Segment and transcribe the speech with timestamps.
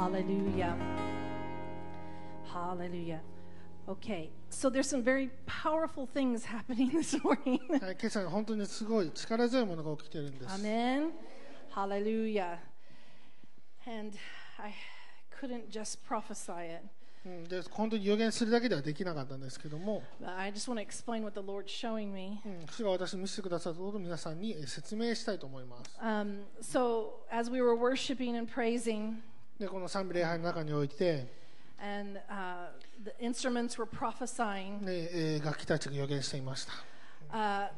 [0.00, 0.76] Hallelujah.
[2.52, 3.20] Hallelujah.
[3.88, 7.60] Okay, so there's some very powerful things happening this morning.
[7.80, 10.54] はい今朝本当にすごい力強いものが起きているんです。
[10.60, 11.12] Amen.
[11.74, 12.58] Hallelujah.
[13.86, 14.16] And
[14.58, 14.74] I
[15.40, 16.82] couldn't just prophesy it.
[17.24, 22.40] うんで本当に予言するだけではできなかったんですけども、 But I just want to explain what the Lord's showing me.
[22.44, 25.96] うん主が私に見せてくださったことを皆さんにえ説明したいと思います。
[26.00, 29.16] Um, so, as we were worshiping and praising,
[29.61, 31.27] でこの賛美礼拝の中において、
[31.79, 32.69] and uh,
[33.03, 36.71] the instruments were prophesying, ねえー楽器たちが予言していました。
[37.31, 37.69] uh,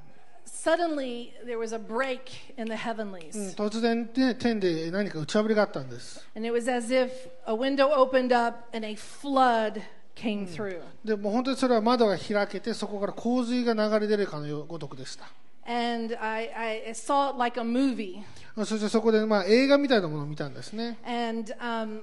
[0.45, 2.21] suddenly there was a break
[2.57, 3.53] in the うん heavenlies.
[3.57, 6.25] 突然で天で何か打ち破りがあったんです。
[6.37, 7.11] And it was as if
[7.45, 9.81] a window opened up and a flood
[10.15, 10.79] came through.
[11.03, 15.25] でもう本当にそれは窓が開けてそこから洪水が流れ出るかのごとくでした。
[15.66, 18.22] And I, I saw it like a movie.
[18.56, 20.98] そしてそこでまあ映画みたいなものを見たんですね。
[21.04, 22.02] And um,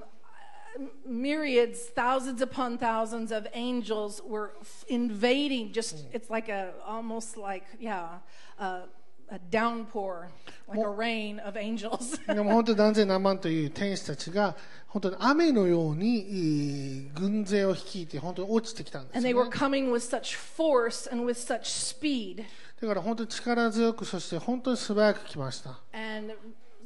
[1.07, 5.71] myriads, thousands upon thousands of angels were f- invading.
[5.73, 8.20] Just it's like a almost like yeah,
[8.59, 8.84] a,
[9.29, 10.29] a downpour,
[10.68, 12.18] like a rain of angels.
[12.27, 14.55] でも本当に何千何万という天使たちが
[14.87, 19.49] 本当に雨のようにえー軍勢を率いて本当に落ちてきたんです and よ they were ね。
[19.51, 22.45] coming with such force and with such speed,
[22.80, 25.78] だから本当に力強くそして本当に素早く来ました。
[25.92, 26.32] and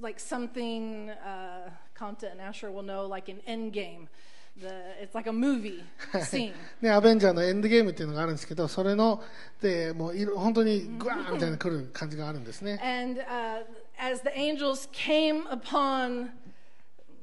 [0.00, 4.08] like something uh, Kanta and Asher will know, like an end game.
[4.56, 5.82] The, it's like a movie
[6.22, 6.52] scene.
[6.80, 9.22] ね、アベンジャーのエンドゲームっていうのがあるんですけど、それの
[9.60, 12.78] でもういろ本当にグワーンみたいな来る感じがあるんですね。
[12.80, 13.64] And uh,
[13.98, 16.30] as the angels came upon,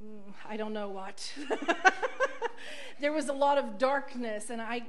[0.04, 1.22] mm, I don't know what,
[3.00, 4.84] there was a lot of darkness, and I,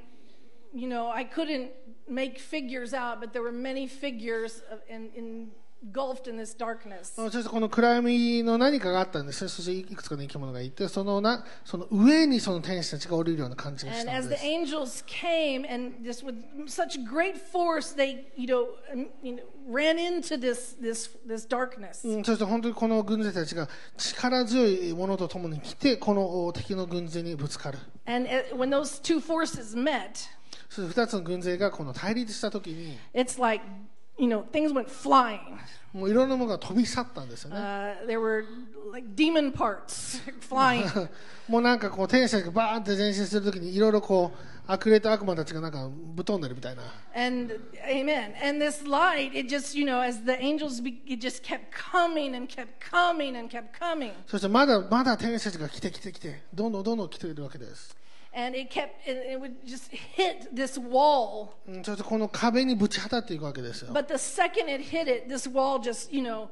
[0.74, 1.72] you know, I couldn't
[2.08, 5.50] make figures out, but there were many figures of, in,
[5.84, 7.14] engulfed in this darkness.
[7.16, 9.50] そしてこの暗闇の何かがあったんですね。
[9.50, 14.48] そしていくつかの生き物がいて、そのなその上にその天使たちが降りるような感じがし And たん as で the す。
[14.48, 16.36] angels came, and just with
[16.68, 22.08] such great force, they, you know, um, you know ran into this, this, this darkness.
[22.08, 23.68] うんそして本当にこの軍勢たちが
[23.98, 27.78] 力強いものとともに来て、このお敵の軍勢にぶつかる。
[28.06, 30.41] And uh, when those two forces met, そして
[30.81, 33.65] 2つの軍勢がこの対立したときに、it's like,
[34.19, 35.41] you know, things went flying.
[35.93, 37.57] もういろんなものが飛び去ったんですよね。
[37.57, 38.45] Uh, there were
[38.93, 41.09] like demon parts flying.
[41.49, 46.83] もうなんかこう天使がバーンって前進するときにいろいろこう悪霊と悪魔たちがなんかぶっ飛んでるみたいな。
[47.15, 47.53] and
[47.85, 48.33] amen.
[48.43, 52.35] And this light, it just, you know, as the angels, be, it just kept coming
[52.35, 54.13] and kept coming and kept coming.
[54.27, 57.95] そしてまだまだ天使たちが来て来て来て、どんどんどんどん来ているわけです。
[58.34, 61.50] And it kept, it, it would just hit this wall.
[61.68, 63.92] うんそしてこの壁にぶち当たっていくわけですよ。
[63.94, 66.50] But the second it hit it, this wall just, you know,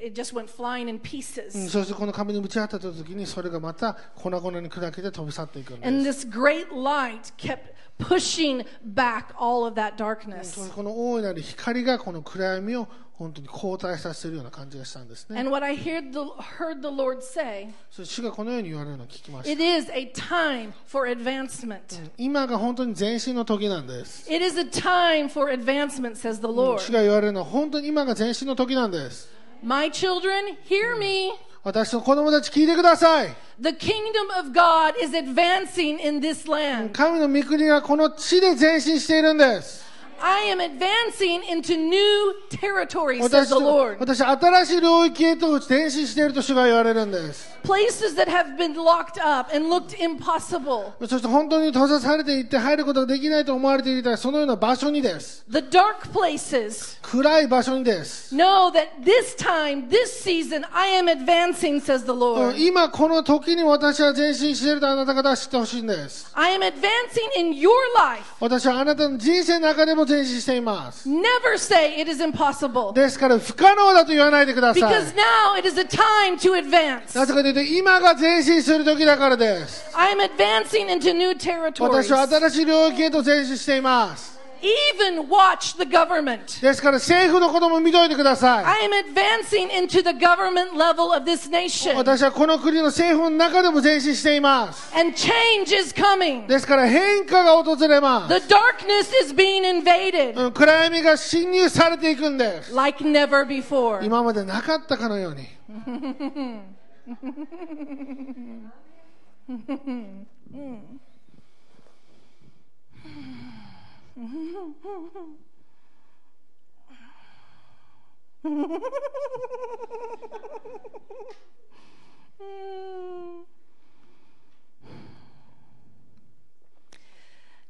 [0.00, 1.68] it just went flying in うん pieces.
[1.68, 5.88] そしてこの壁にぶち当たったときにそれがまた粉々に砕けて飛び去っていくんです。
[5.88, 10.44] And this great light kept pushing back all of that そ darkness.
[10.44, 12.86] してこの大いなる光がこの暗闇を
[13.21, 15.39] 本当に後退させているような感じがしたんですね。
[15.39, 16.19] And what I heard the,
[16.57, 19.77] heard the Lord say, そして主がこのように言われるのを聞きまし it た。
[19.77, 21.79] is a time for advancement.
[22.17, 24.27] 今が本当に前進の時なんです。
[24.27, 26.79] It is a time for advancement, says the Lord.
[26.79, 29.29] 主が言われるのは本当に今が前進の時なんです。
[29.61, 31.33] My children, hear me.
[31.63, 33.29] 私の子供たち聞いてください。
[33.59, 36.91] The kingdom of God is advancing in this land.
[36.93, 39.90] 神の御国がこの地で前進しているんです。
[40.23, 43.97] I am advancing into new territory, says 私 the Lord.
[43.99, 47.49] 私新しい領域へと前進していると主が言われるんです。
[47.63, 50.93] Places that have been locked up and looked impossible.
[51.07, 55.43] そして本当に閉ざされていって入ることができないと思われていたそのような場所にです。
[55.49, 56.99] The dark places.
[57.01, 58.35] 暗い場所にです。
[58.35, 62.55] Know that this time, this season, I am advancing, says the Lord.
[62.57, 66.31] 今この時に私は前進しているとあなた方は知ってほしいんです。
[66.33, 68.23] I am advancing in your life.
[68.39, 71.07] 私はあなたの人生の中でも前進しています。
[71.07, 72.93] Never say it is impossible.
[72.93, 74.83] ですから不可能だと言わないでください。
[74.83, 77.17] Because now it is a time to advance.
[77.17, 79.85] なぜかというと今が前進する時だからです。
[79.93, 81.81] I am advancing into new territories.
[81.81, 84.40] 私は新しい領域へと前進しています。
[84.62, 86.60] Even watch the government.
[86.62, 88.64] ですから政府のことも見といてください。
[88.64, 91.94] I am advancing into the government level of this nation.
[91.94, 94.90] 私はこの国の政府の中でも前進しています。
[94.98, 96.46] And change is coming.
[96.46, 98.48] ですから変化が訪れま The す。
[98.48, 102.74] darkness is being invaded うん暗闇が侵入されていくんです。
[102.74, 104.02] like never before.
[104.04, 105.46] 今までなかったかのように。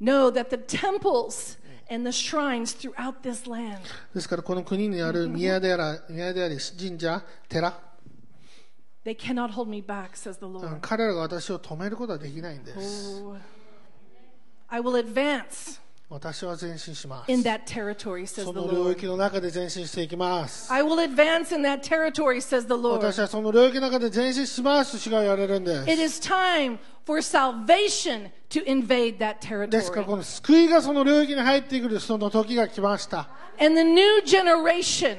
[0.00, 3.80] know that the temples and the shrines throughout this land
[4.14, 7.72] ですからこの国にある宮であら宮であり神社寺
[9.04, 13.22] they cannot hold me back says the Lord 彼らが私を止めることはできないんです
[14.68, 15.81] I will advance
[16.12, 17.32] 私は前進します。
[17.32, 20.70] in that territory says そ the の領 lord 域の中で前進していきます。
[20.70, 26.02] i will advance in that territory says the lord 私はその領域の中で前進しますと主が言われるんで it す。
[26.02, 33.30] is time for salvation to invade that ですから territory この救いがその領域に入ってくるその時が来ました。
[33.58, 35.16] and the new generation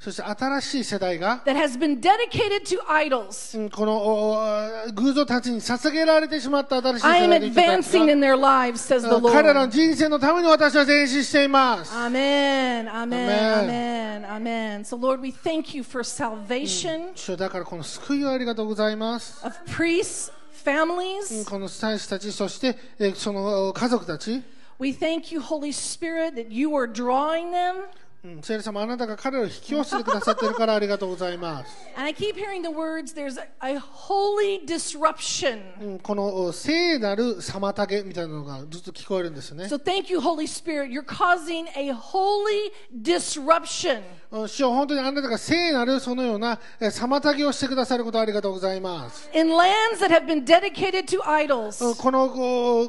[0.00, 8.20] そして新しい世代が that has been dedicated to idols うんこの偶像たちに捧げられてしまった新しい i 世 am 代の人たち advancing が in
[8.20, 11.92] their lives says the うん彼らの lord 人生のために私は前進しています。
[11.94, 14.24] Amen, amen, Amen.
[14.24, 14.84] amen, amen.
[14.84, 19.44] So, Lord, we thank you for salvation 主よだからこの救いをありがとうございます。
[19.46, 20.32] of priests,
[20.64, 21.46] families.
[21.48, 24.42] この祭司たち、そしてえーその家族たち、
[24.78, 27.84] We thank you, Holy Spirit, that you are drawing them.
[28.22, 31.74] うん聖霊様、あなたが彼らを引き寄せてくださっているからありがとうございます。
[31.96, 35.62] And I keep hearing the words there's a, holy disruption.
[35.80, 39.64] うんこのお聖なる妨げみたいなのがずっと聞こえるんですね。
[39.64, 40.90] So, thank you, Holy Spirit.
[40.90, 42.70] You're causing a holy
[43.02, 49.30] disruption うん主よ本当にあなたが聖なるそのようなえー妨げをしてくださることありがとうございます。
[49.32, 52.28] in lands that have been dedicated to idols, うんこの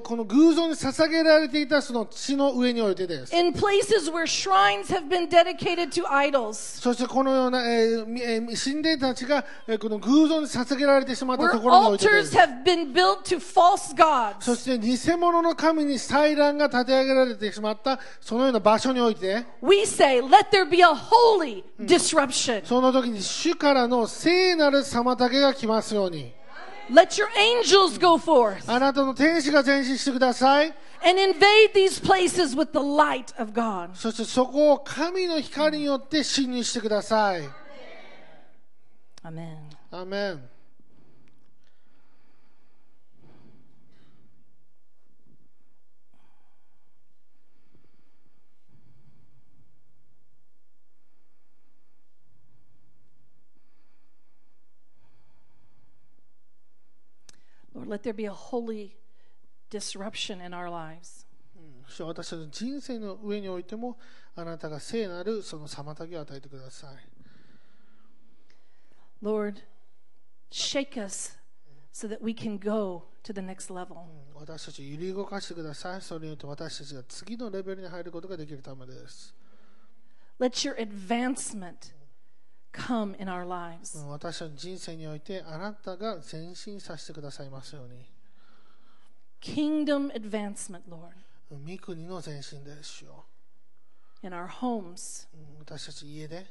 [0.01, 3.34] この偶像に捧げられていたその地の上においてです。
[3.36, 12.38] in places where shrines have been dedicated to idols, そしてこのような、えーみえー神殿たちが、えーこの偶像に捧げられてしまった where ところにおいてで altars す。
[12.38, 14.36] have been built to false gods.
[14.42, 22.66] そして偽物の神に祭壇が立て上げられてしまったそのような場所において、We say, let there be a holy disruption.
[22.66, 26.34] その時に主からの聖なる妨げが来ますように。
[26.90, 27.28] Let your
[27.62, 30.74] angels go forth あなたの天使が前進してください。
[31.05, 33.94] and invade these places with the light of God.
[33.94, 37.43] そしてそこを神の光によって侵入してください。
[39.23, 39.56] Amen.
[39.91, 40.56] アーメン。
[57.75, 58.97] Lord, let there be a holy
[59.72, 61.26] disruption in our lives.
[62.00, 63.98] 私たちの人生の上においても
[64.36, 66.96] あなたが聖なるその妨げを与えてください。
[69.24, 69.62] Lord,
[70.50, 71.38] shake us
[71.92, 74.06] so that we can go to the next level.
[74.34, 76.02] 私たちを揺り動かしてください。
[76.02, 79.36] それによって私たちが次のレベルに入ることができるためです。
[80.40, 81.94] Let your advancement
[82.72, 84.04] come in our lives.
[84.08, 88.11] 私たちの人生においてあなたが前進させてくださいますように。
[89.42, 91.16] Kingdom advancement, Lord,
[91.50, 93.26] 御国の前進です主よ。
[94.24, 96.46] in our homes, うん私たち家で、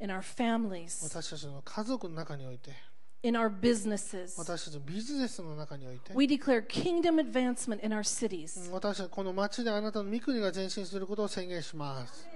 [0.00, 2.72] in our families, 私たちの家族の中において、
[3.22, 4.38] in our businesses.
[4.38, 12.26] 私たちのビジネスの中において、We declare kingdom advancement in our cities, 私たちこの町であなたの御国が前進することを宣言します。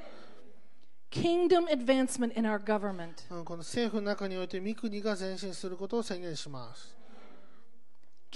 [1.11, 6.94] kingdom advancement in our government, うんこの政府の中において御国が前進することを宣言します。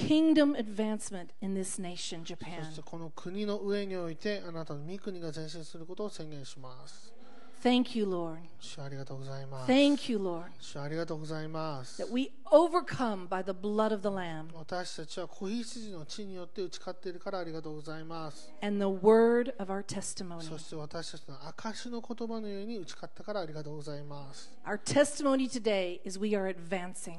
[0.06, 2.62] Kingdom advancement in this nation, そ Japan.
[2.71, 7.12] してこの国の上においてあなたの御国が前進することを宣言します。
[7.61, 8.38] Thank you, Lord.
[8.61, 9.73] 主ありがとうございます。
[9.73, 12.00] Thank you, Lord, 主ありがとうございます。
[12.00, 18.52] that we overcome by the blood of the Lamb 私たちは子羊の血によって打ち勝っているからありがとうございます。
[18.62, 20.43] and the word of our testimony.
[20.43, 24.52] そして私たちの証の言葉のように打ち勝ったからありがとうございます。
[24.64, 27.19] Our testimony today is we are advancing.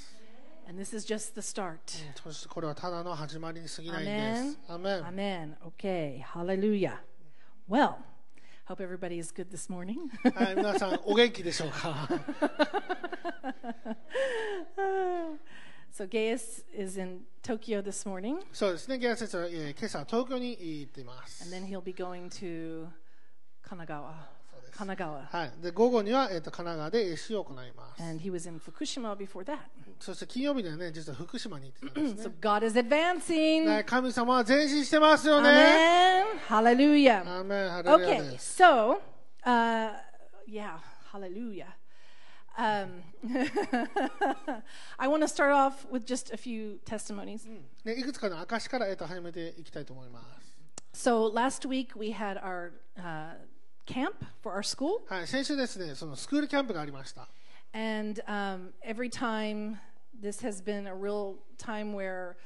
[0.68, 1.78] and this is just the start.
[2.22, 4.58] そしてこれはただの始まりに過ぎないんです。
[4.68, 5.02] アメン。
[5.02, 5.56] Amen.
[5.78, 6.22] Okay.
[6.22, 6.98] Hallelujah.
[7.68, 7.96] Well,
[8.66, 9.96] hope everybody is good this morning.
[10.34, 12.08] はい、皆さんお元気でしょうか
[15.92, 21.44] so Gaius is in Tokyo this morning, そうですね、ゲア先生は、えー今朝東京に行っています。
[21.44, 22.86] and then he'll be going to
[23.64, 24.26] Kanagawa.
[24.71, 24.79] です。
[24.79, 25.43] 神奈川。
[25.43, 25.51] はい。
[25.61, 28.03] で、午後には、えっ、と、神奈川で演習を行います。
[28.03, 29.59] And he was in Fukushima before that.
[29.99, 32.33] そして金曜日にはね、実は福島に行ってたんですね。
[32.33, 33.65] so God is advancing.
[33.65, 36.25] ね、神様は前進してますよね。
[36.49, 38.37] Amen.
[38.37, 38.99] So,
[39.45, 39.93] uh,
[40.47, 40.79] yeah.
[41.11, 41.67] Hallelujah.
[42.57, 43.03] Um,
[44.97, 47.45] I want to start off with just a few testimonies.
[47.83, 50.57] ね、いくつかの証から、えっと、始めていきたいと思います。
[50.93, 53.35] So last week we had our uh,
[53.86, 57.28] camp for our school, はい、先週ですね、そのスクールキャンプがありました。
[57.72, 59.78] and um, every time
[60.18, 62.36] this has been a real time where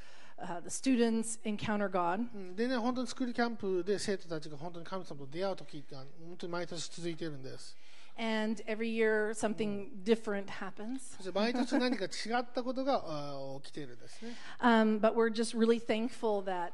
[0.42, 2.26] uh, the students encounter God.
[2.34, 7.76] うんでね、本当にスクールキャンプで生徒たちが本当に神様と出会う時が本当に毎年続いているんです。
[8.18, 11.16] And every year something different happens.
[11.16, 12.08] そして毎年何か違
[12.40, 14.34] ったことがあー起きているんですね。
[14.60, 16.72] Um, but we're just really thankful that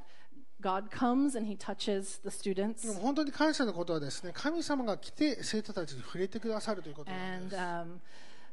[0.61, 2.87] God comes and He touches the で students.
[2.89, 7.63] も本当に感謝のことはですね、神様が来て生徒たちに触れてくださるということなん And です。
[7.63, 7.99] um,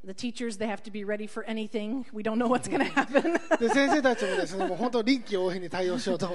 [0.05, 2.05] the teachers, they have to be ready for anything.
[2.11, 3.39] We don't know what's going to happen.
[3.57, 6.27] で先生たちもですね、もう本当臨機応変に対応しようと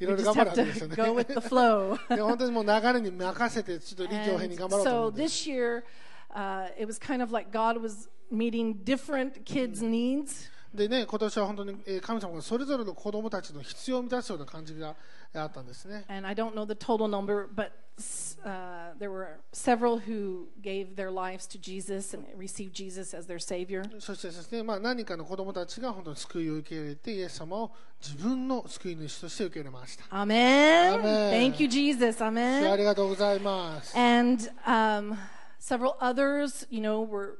[0.00, 0.96] い we ろいろ just 頑張る have わけですよ to ね。
[0.96, 2.16] go with the flow.
[2.16, 5.48] で本当にもう流れに任せてちょっと臨機応変に And 頑張ろうと思 so うんです。
[5.48, 5.82] this year,
[6.34, 10.48] uh, it was kind of like God was meeting different kids' needs.
[10.73, 14.95] でね、今年は本当に神様がそれぞれの子供たちの必要を満たすような感じが
[15.35, 16.03] あったんですね。
[16.07, 17.69] Number, but,
[18.43, 18.93] uh,
[23.99, 30.05] そしてですね、まあ、何人かの子供たちが本当に救いを受け入れて、イエス様を自分の救い主として受け入れました。
[30.09, 32.23] アメン !Thank you, Jesus!
[32.23, 33.95] アメンありがとうございます。
[33.95, 35.15] And、um,
[35.59, 37.37] several others, you know, were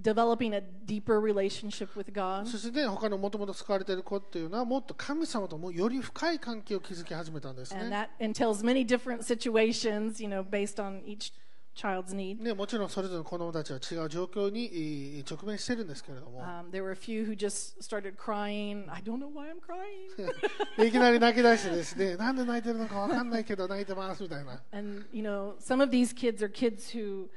[0.00, 2.46] developing a deeper relationship with God.
[2.46, 8.08] そしてね、他のもともと救われている子っていうのは、もっと神様ともより深い関係を築き始めたんです And ね。
[8.18, 11.32] that entails many different situations, you know, based on each
[11.74, 12.42] child's need.
[12.42, 18.84] ね、もちろんそれぞれの子供たちは違う状況にえー直面してるんですけれども、 Um, there were a few who just started crying.
[18.90, 20.26] I don't know why I'm crying.
[20.78, 24.62] でいきなり泣き出してですね、なんで泣いてるのかわかんないけど泣いてますみたいな。
[24.72, 27.28] and, you know, some of these kids are kids who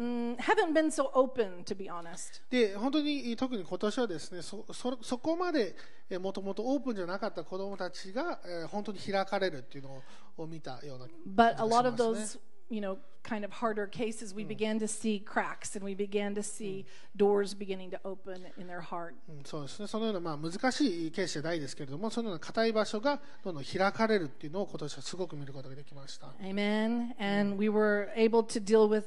[0.00, 2.40] mm, haven't been so open, to be honest.
[2.50, 5.76] で本当に特に今年はですねそそそこまで
[6.18, 10.02] もともとオープンじゃなかった子どもたちが、えー本当に開かれるっていうの
[10.38, 12.40] を見たような But a 感じ lot が of しますね
[12.70, 16.34] those, you know, kind of harder cases, we began to see cracks and we began
[16.34, 19.14] to see doors beginning to open in their heart.
[19.28, 27.14] うんそうですねそのようなまあ難しいケースじゃないですけれどもそのような硬い場所がどんどん開かれるっていうのを今年はすごく見ることができました Amen.
[27.18, 29.04] And we were able to deal with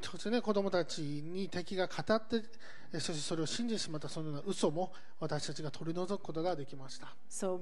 [0.00, 2.42] 突然、子供たちに敵が語って、
[3.00, 7.14] そしてそれを信じてしまったそのな嘘も私たちが取り除くことができました。
[7.30, 7.60] So、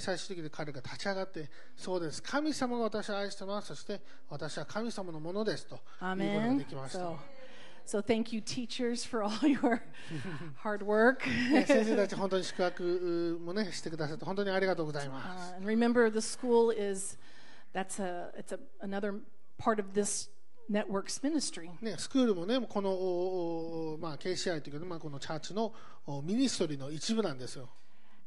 [0.00, 5.80] 最終的に彼が立ち上がって、そうです、神様が私を愛してます、そして私は神様のものですと。
[7.87, 9.83] so thank you, teachers, for all your
[10.63, 11.25] hard work.
[11.51, 17.17] ね先生たち本当に宿泊もねしてくださって本当にありがとうございま Uh, and remember, the school is
[17.73, 19.19] that's a it's a, another
[19.57, 20.29] part of this
[20.69, 21.69] network's ministry.
[21.79, 21.85] す。
[21.85, 25.73] ねスクールもねこのおおまあ KCI というか、まあこのチャーチの
[26.05, 27.69] おミニストリーの一部なんですよ。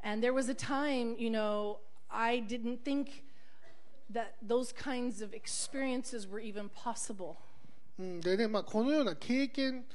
[0.03, 3.25] And there was a time, you know, I didn't think
[4.13, 7.39] that those kinds of experiences were even possible.
[8.00, 9.86] うんでねまあこのような経験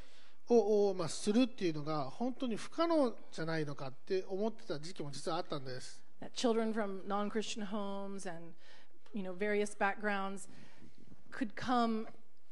[0.49, 6.00] をおまあするっていうのが本当に不可能じゃないのかって思ってた時期も実はあったんです。
[6.35, 8.55] Children from non-Christian homes and
[9.12, 10.49] you know various backgrounds
[11.31, 12.07] could come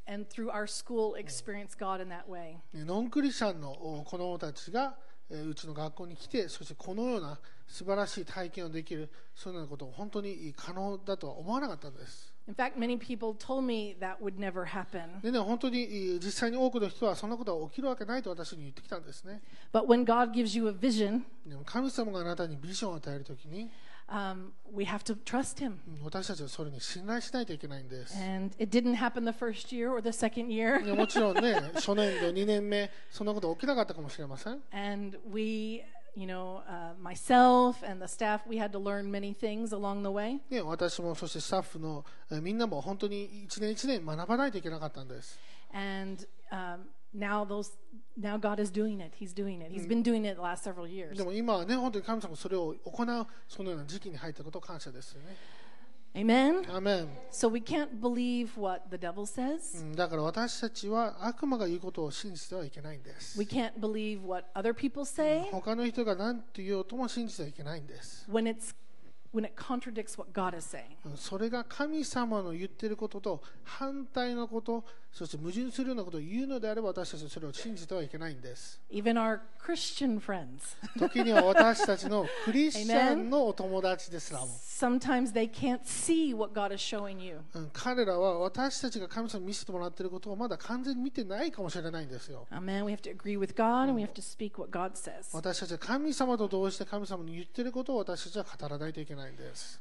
[0.06, 2.56] and through our school experience God in that way.
[2.72, 4.96] ねノンクリスチャンのお子供たちが
[5.30, 12.33] えーうちの学校に来てそしてこのような素晴らしい体験をできるそういうようなことを本当に可能だとは思わなかったんです。
[12.47, 15.21] In fact, many people told me that would never happen.
[15.21, 19.41] でね、本当にえー実際に多くの人はそんなことは起きるわけないと私に言ってきたんですね。
[19.71, 23.69] But when God gives you a vision, でも神様があなたにビジョンを与えるときに、
[24.07, 25.77] um, we have to trust Him.
[25.87, 28.15] うん私たちはそれに信頼しないといけないんです。
[28.17, 30.83] And it didn't happen the first year or the second year.
[30.83, 34.59] い やもちろんね、初年度、2年目、そんなこと起きなかったかもしれません。
[34.71, 35.83] And we,
[36.16, 40.10] you know, uh, myself and the staff, we had to learn many things along the
[40.10, 40.40] way.
[40.50, 45.38] ね、私もそしてスタッフのえーみんなも本当に一年一年学ばないといけなかったんです。
[45.72, 47.72] And um, now those,
[48.16, 49.12] now God is doing it.
[49.18, 49.72] He's doing it.
[49.72, 51.16] He's been doing it the last several years.
[51.16, 55.36] でも今はね、本当に神様がそれを行う、そのような時期に入ったことを感謝ですよね。
[56.14, 56.72] Amen?
[56.72, 59.82] アメン So we can't believe what the devil says.
[59.82, 63.38] うんだから私たちは悪魔が言うことを信じてはいけないんです。
[63.38, 68.26] We can't believe what other people say 他の人が何と言おうとも信じてはいけないんです。
[68.30, 68.74] when it's
[69.34, 70.96] when it contradicts what God is saying.
[71.04, 78.80] うんそれが神様の言っていることと反対のこと、そして矛盾するようなことを言うのであれば私たちはそれを信じてはいけないんです。
[78.90, 80.76] Even our Christian friends.
[80.98, 84.46] 時には私たちのクリスチャンのお友達ですらも。
[84.46, 87.38] Sometimes they can't see what God is showing you.
[87.72, 92.48] 彼らは私たちが神様に見せてもらっていることをまだ完全に見てないかもしれないんですよ。
[95.32, 99.80] 私たちは神様と同時で神様に言っていることを私たちは語らないといけないんです。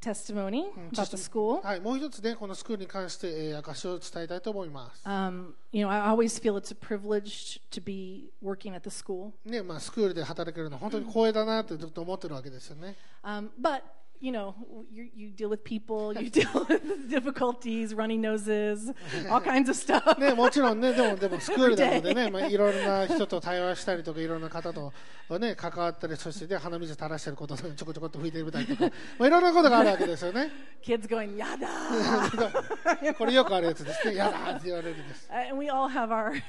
[0.00, 1.60] Testimony about the school.
[1.62, 5.06] はい、もう一つね、このスクールに関して、えー証を伝えたいと思います。
[5.06, 9.32] Um, you know, I always feel it's a privilege to be working at the school.
[9.44, 12.96] ね、まあ、スクールで働けるのは本当に光栄だなってずっと思ってるわけですよね。
[13.22, 13.82] Um, but
[14.20, 14.54] you know,
[14.92, 18.90] you, you deal with people, you deal with difficulties, runny noses,
[19.30, 20.18] all kinds of stuff.
[20.18, 24.92] ね、もちろんね、 でも、でもスクールなのでね、まあ、いろんな人と対話したりとか、いろんな方と、
[25.38, 28.82] ね、関わったり、そして、ね、鼻水垂らしてることをちょこちょこっと拭いてみたりとか、
[29.18, 30.50] まあ、いろんなことがあるわけですよね。
[30.82, 34.16] Kids going yada, これよくあるやつですね。
[34.16, 35.30] やだーって言われるんです。
[35.32, 36.42] and we all have our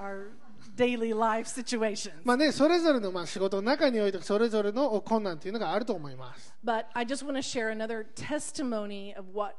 [0.00, 0.30] our
[0.77, 2.13] daily life situations.
[2.23, 6.53] まあね、それぞれのまあ仕事の中において、それぞれの困難というのがあると思います。
[6.63, 9.55] But I just want to share another testimony of what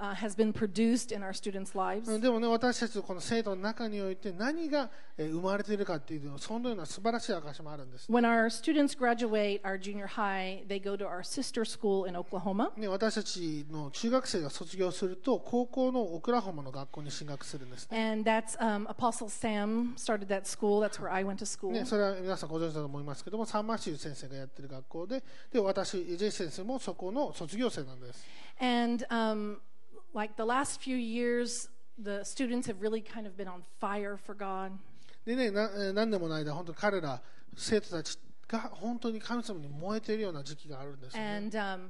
[0.00, 2.10] uh, has been produced in our students' lives.
[2.10, 8.10] うんでもね、私たちのこの生徒の中において何がえー生まれているかっていうのは、そのような素晴らしい証もあるんです。
[8.10, 12.70] When our students graduate our junior high, they go to our sister school in Oklahoma.
[12.76, 18.12] ね、私たちの中学生が卒業すると、高校のオクラホマの学校に進学するんですね。
[18.12, 20.80] And that's um, Apostle Sam started that school.
[20.80, 21.72] That's where I went to school.
[21.72, 28.24] ね、それは皆さんご存知だと思いますけども、サンマシュー先生がやってる学校で、で私、ジェイ先生もそこの卒業生なんです。
[28.60, 29.58] And um,
[30.13, 34.35] like the last few years, the students have really kind of been on fire for
[34.35, 34.71] God.
[35.25, 37.21] でね、なえー何年もの間、本当に彼ら、
[37.55, 38.17] 生徒たち
[38.47, 41.37] が本当に神様に燃えているような時期があるんですよね。
[41.37, 41.89] And um,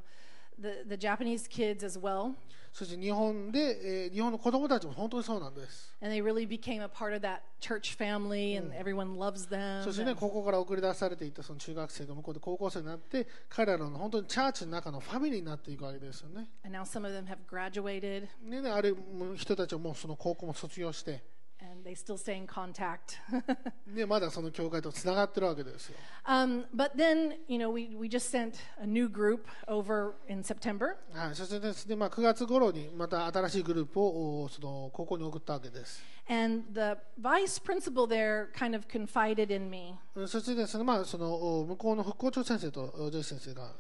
[0.60, 2.34] the, the Japanese kids as well.
[2.72, 3.60] そして日本で、
[4.06, 5.96] えー日本の子供たちも本当にそうなんです。
[6.02, 9.84] And they really became a part of that church family, and everyone loves them.
[9.84, 16.48] そしてね、 and- ここから送り出されていったその中学生が向こうで高校生になって、彼らの本当にチャーチの中のファミリーになっていくわけですよね。
[16.66, 18.98] and now some of them have graduated, でね、ある
[19.36, 21.24] 人たちはもうその高校も卒業して、
[21.61, 23.19] and they still stay in contact.
[23.87, 25.97] ね、まだその教会とつながってるわけですよ。
[26.25, 30.97] Um, but then, you know, we, we just sent a new group over in September.
[31.13, 36.01] はい、そしてですね、まあ9月頃にまた新しいグループをその高校に送ったわけです。
[36.29, 39.97] And the vice principal there kind of confided in me.
[40.29, 43.75] そしてですね、まあその向こうの復興長先生と女子先生が、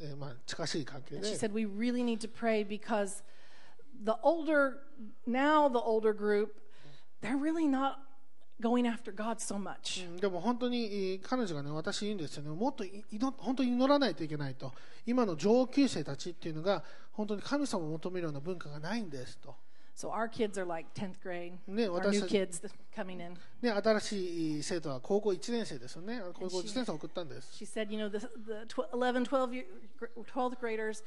[0.00, 1.16] えー、まあ近しい関係で。
[1.16, 3.24] And she said, we really need to pray because
[4.04, 4.78] the older,
[5.26, 6.50] now the older group
[7.26, 7.96] they're really not
[8.62, 10.06] going after God so much.
[10.06, 12.84] うんでも本当にえー彼女がね、私に言うんですよね、もっと
[13.38, 14.72] 本当に祈らないといけないと、
[15.04, 19.54] 今の上級生たちっていうのが、本当に神様を求めるような文化がないんですと。
[19.96, 22.60] So our kids are like 10th grade, Ne, our new kids
[22.94, 23.34] coming in.
[23.62, 27.64] ね、新しい生徒は高校1年生ですよね、高校1年生を送ったんです。
[27.64, 29.64] She said, You know, the, the tw- 11, 12, year,
[30.34, 31.02] 12th graders,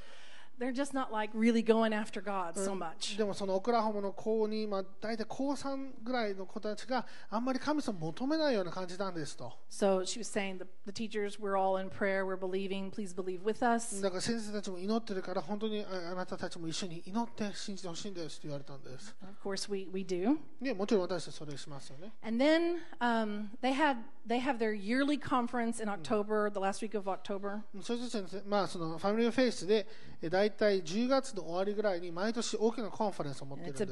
[0.59, 3.16] they're just not like really going after God so much.
[3.16, 9.53] でもそのオクラホマの高2、まあ、大体高3ぐらいの子たちがあんまり神様を求めないような感じなんですと。
[9.70, 13.42] So she was saying, the, the teachers, we're all in prayer, we're believing, please believe
[13.42, 14.01] with us.
[14.01, 19.14] だから先生たちも祈ってるから本当にああなたたちも一緒に祈って信じてほしいんですって言われたんです。
[19.23, 20.37] And of course, we, we do.
[20.61, 22.12] ね、もちろん私たちそれしますよね。
[22.23, 26.97] And then um, they had they have their yearly conference in October, the last week
[26.97, 27.61] of October.
[27.83, 29.87] そして先生、まあ、そのファミリーフェイスでえ
[30.27, 33.86] 大体10月の終わりぐらいに毎年大きなコンファレンスを持っているんです。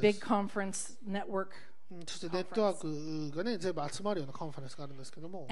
[2.05, 5.45] そしてネットワークが、ね、全部集まるようなコンファレンスがあるんですけども。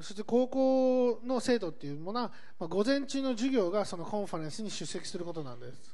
[0.00, 5.90] そして高校の生徒っていうものは、まあ、午前中の授業がそのコンファレンスに出席することなんです。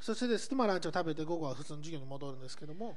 [0.00, 2.96] そしてです、ね、ま、ランチを食べて午後は普通の授業に戻るんですけども。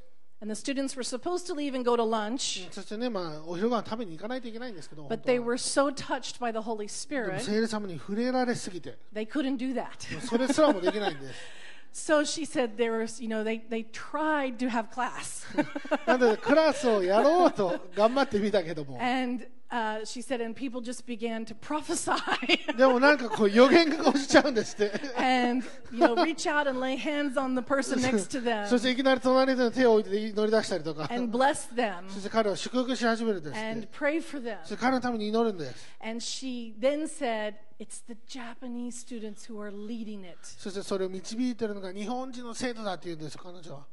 [0.40, 5.42] And the students were supposed to leave and go to lunch, そしてね、まあ、お昼ご飯食べに行かないといけないんですけど、本 but 当は they
[5.42, 9.88] were so touched by the Holy でも Spirit, 聖霊様に触れられすぎて、 they couldn't do that.
[10.20, 11.40] それすらもできないんです。
[11.94, 15.46] So she said there was, you know, they, they tried to have class.
[16.06, 22.14] なので、クラスをやろうと頑張ってみたけども、 and uh, she said, and people just began to prophesy
[22.76, 24.92] でもなんかこう予言が起きちゃうんですって。
[25.16, 28.84] and, you know, reach out and lay hands on the person next to そし them
[28.84, 34.58] ていきなり隣で手を置いて乗り出したりとか、 and bless them そして彼を祝福し始めるんですって and。pray for them.
[34.62, 35.86] そして彼のために祈るんです。
[36.00, 40.38] And she then said, it's the Japanese students who are leading it.
[40.42, 43.84] そしてそれを導いてるのが日本人の生徒だって言うんですよ、彼女は。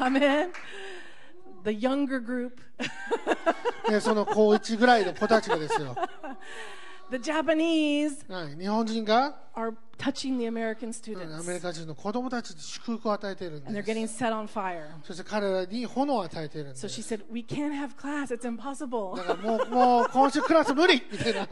[0.00, 0.52] Amen.
[1.64, 2.52] The younger group,
[3.90, 5.96] ね、その高1ぐらいの子たちがですよ。
[7.10, 14.22] the Japanese はい、日本人が are touching the American うんア students メリカ人の子供たちに祝福を与えているん and they're です。
[14.24, 14.86] getting set on fire.
[15.04, 17.00] そして彼らに炎を与えているんで So す。
[17.00, 19.16] she said, We can't have class, it's impossible.
[19.16, 21.42] だ からもう、もう今週クラス無理みたいな。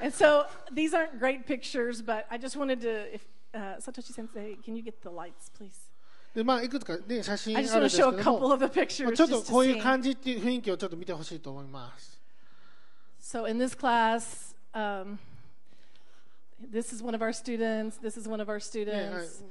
[0.00, 3.20] And so these aren't great pictures, but I just wanted to, if
[3.52, 5.90] uh, Satoshi Sensei, can you get the lights, please?
[6.35, 12.19] で、まあ、いくつかね、写真あるんですけどもちょっとこういう.感じっていう雰囲気をちょっと見てほしいと思います。
[13.21, 15.17] So in this class, um,
[16.71, 17.97] this is one of our students.
[18.01, 19.41] This is one of our students.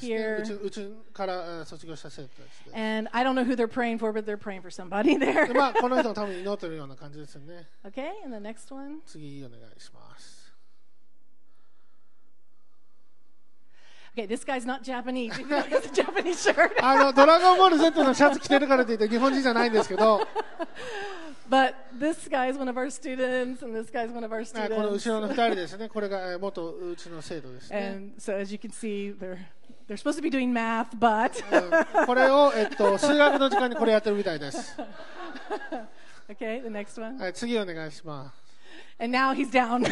[0.00, 2.98] Here うちうちからあ卒業した生徒ですね。
[2.98, 5.54] And I don't know who they're praying for, but they're praying for somebody で there.
[5.54, 7.68] まあ、この人のために祈ってるような感じですよね。
[7.84, 9.00] Okay, and the next one.
[9.06, 10.35] 次お願いします。
[14.15, 15.35] Okay, this guy's not Japanese.
[15.37, 16.73] He has a Japanese shirt.
[16.81, 20.27] あの、ドラゴンボール Z のシャツ着てるからといって日本人じゃないんですけど、
[21.49, 24.97] But this guy is one of our students, and this guy's one of our はいこの
[24.97, 25.09] students.
[25.09, 25.89] 後ろの2人ですね。
[25.89, 27.93] これがえー元うちの生徒ですね。
[27.93, 29.37] And so as you can see, they're
[29.87, 34.77] they're supposed to be doing math, but うんこれを、えっと、数学の時間にこれやってるみたいです。
[36.29, 37.17] okay, the next one.
[37.17, 38.41] はい、次お願いします。
[38.99, 39.83] And now he's down.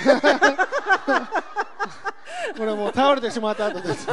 [2.56, 4.08] これもう倒れてしまった後です。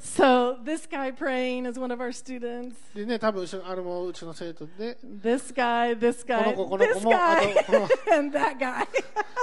[0.00, 2.74] so this guy praying is one of our students.
[2.94, 8.86] でね、多分あれもうちの生徒で、This guy, this guy, この子、この子も、あと、この and that guy.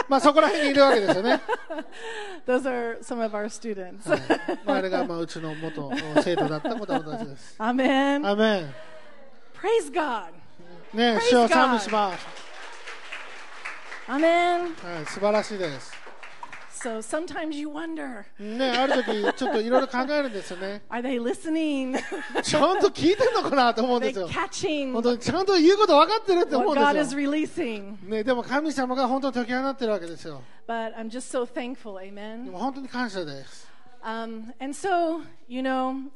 [0.08, 1.42] まあそこら辺にいるわけですよね。
[2.46, 4.10] Those are some of our students.
[4.10, 4.22] はい
[4.66, 7.56] まあ、あれがまあうちの元生徒だった子供たちです。
[7.60, 8.28] Amen.
[8.28, 8.74] アメン。
[9.56, 10.32] Praise God.
[10.94, 12.26] ね、主を賛美します。
[14.08, 14.76] Amen.
[14.84, 15.95] はい、素晴らしいです。
[16.86, 20.84] So sometimes you wonder, ね、ある時ちょっといろいろ考えるんですよね。
[20.92, 21.98] are they listening?
[22.44, 24.30] ちゃんと聞いてんのかなと思うんですよ。
[24.30, 27.32] catching 本当にちゃんと言うこと分かってるって思うんで God す is よ。
[27.32, 28.08] releasing?
[28.08, 30.44] ね、でも神様が本当に解き放ってるわけですよ。
[30.68, 32.00] But I'm just so thankful.
[32.00, 32.52] で Amen.
[32.52, 33.68] も本当に感謝です。
[34.04, 36.12] Um, and so, you know,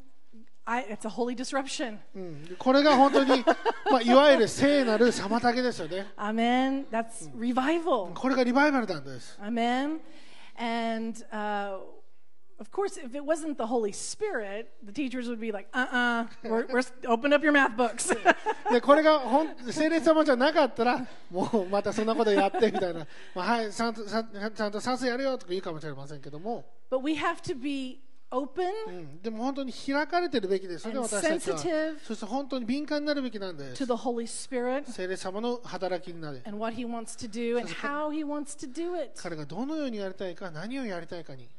[0.66, 1.98] I, it's a holy disruption.
[2.16, 3.44] うん、これが本当に、
[3.90, 6.06] まあ、いわゆる聖なる妨げですよね。
[6.16, 6.86] Amen.
[6.92, 8.14] That's revival.
[8.14, 9.40] これがリバイバルなんです。
[9.42, 9.98] Amen.
[10.59, 11.79] And uh,
[12.61, 15.99] of course, if it wasn't the Holy Spirit, the teachers would be like, uh uh-uh,
[15.99, 18.15] uh, we're, we're, open up your math books.
[18.71, 28.01] でこれが本聖霊様じゃなかったら、もうまたそんなことやってみたいな、まあ、はいちゃんと、ちゃんちゃんと算数やるよとか言うかもしれませんけども、 but we have to be
[28.32, 32.00] open うん、でも本当に開かれてるべきですよね、私たちは sensitive。
[32.00, 33.86] そして本当に敏感になるべきなんで to す。
[33.86, 36.42] the Holy Spirit 聖霊様の働きになる。
[36.46, 39.14] and what He wants to do and how He wants to do it.
[39.16, 41.50] 彼がどのようにやりたいか、何をやりたいかに。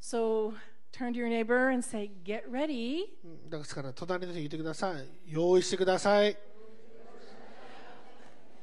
[0.00, 0.52] So
[0.92, 5.06] turn to your neighbor and say, Get ready うんだから隣の人に言ってください。
[5.26, 6.36] 用意してください。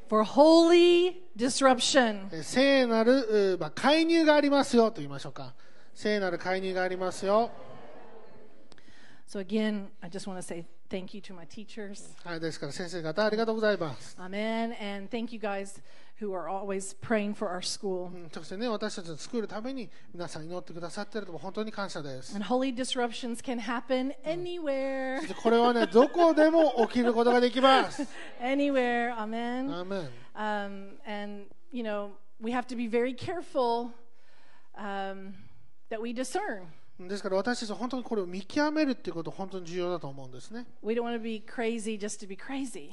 [0.10, 2.30] for holy disruption.
[2.32, 5.54] え聖なる、うまあ、介入がありますよと言いましょうか。
[5.99, 7.51] 聖なる介入がありますよ。
[9.27, 12.15] So, again, I just want to say thank you to my teachers.
[12.25, 14.17] はい、ですから先生方ありがとうございます。
[14.19, 14.75] Amen.
[14.79, 15.81] And thank you guys
[16.21, 18.13] who are always praying for our school.
[18.15, 22.35] うんそしてね、私たちの作るために皆さん祈ってくださっているのも本当に感謝です。
[22.35, 25.19] And holy disruptions can happen anywhere.
[25.21, 28.07] そ してこれはね、どこでも起きることができます。
[28.41, 29.17] Anywhere.
[29.17, 29.75] Amen.
[29.75, 33.93] アーメン Um, and, you know, we have to be very careful
[34.77, 35.35] um,
[35.90, 36.66] that we discern.
[37.00, 40.66] ですから私たちは本当にこれを見極めるっていうこと本当に重要だと思うんですね。
[40.84, 42.92] We don't want to be crazy just to be crazy.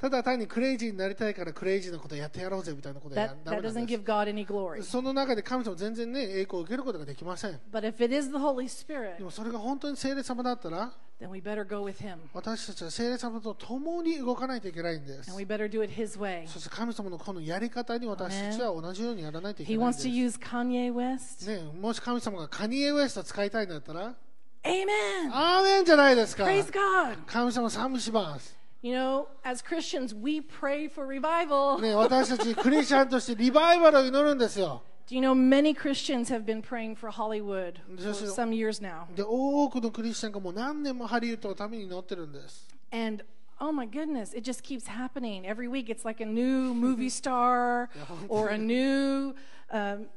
[0.00, 4.80] ただ単にクレイジーになりたいからクレイジーなことやってやろうぜみたいなことはや That, ダ that メなん doesn't で give God any glory.
[4.82, 12.16] すその中で神様全然ね栄光を受けることができません But if it is the Holy Spirit, でもそれが本当に聖霊様だったら then we better go with Him.
[12.32, 16.46] 私たちは聖霊様と共に動かないといけないんです And we better do it His way.
[16.46, 21.50] そして神様のこのやり方に私たちは同じようにやらないといけ He ないん wants です to use Kanye West.
[21.50, 24.14] ね、もし神様がカニエ・ウエスト使いたいんだったら
[24.62, 24.86] ？Amen.
[25.32, 27.16] アーメンじゃないですか Praise God.
[27.26, 31.79] 神様賛美します、You know, as Christians, we pray for revival.
[31.79, 38.81] ね、私たちクリスチャンとしてリバイバルを祈るんですよ Do you know many Christians have been praying for Hollywood for Just- some years
[38.81, 39.05] now?
[39.15, 43.23] で多くのクリスチャンがもう何年もハリウッドのために祈ってるんです And
[43.59, 45.45] oh my goodness, it just keeps happening.
[45.45, 47.89] Every week it's like a new movie star
[48.27, 49.33] or a new
[49.71, 50.07] um,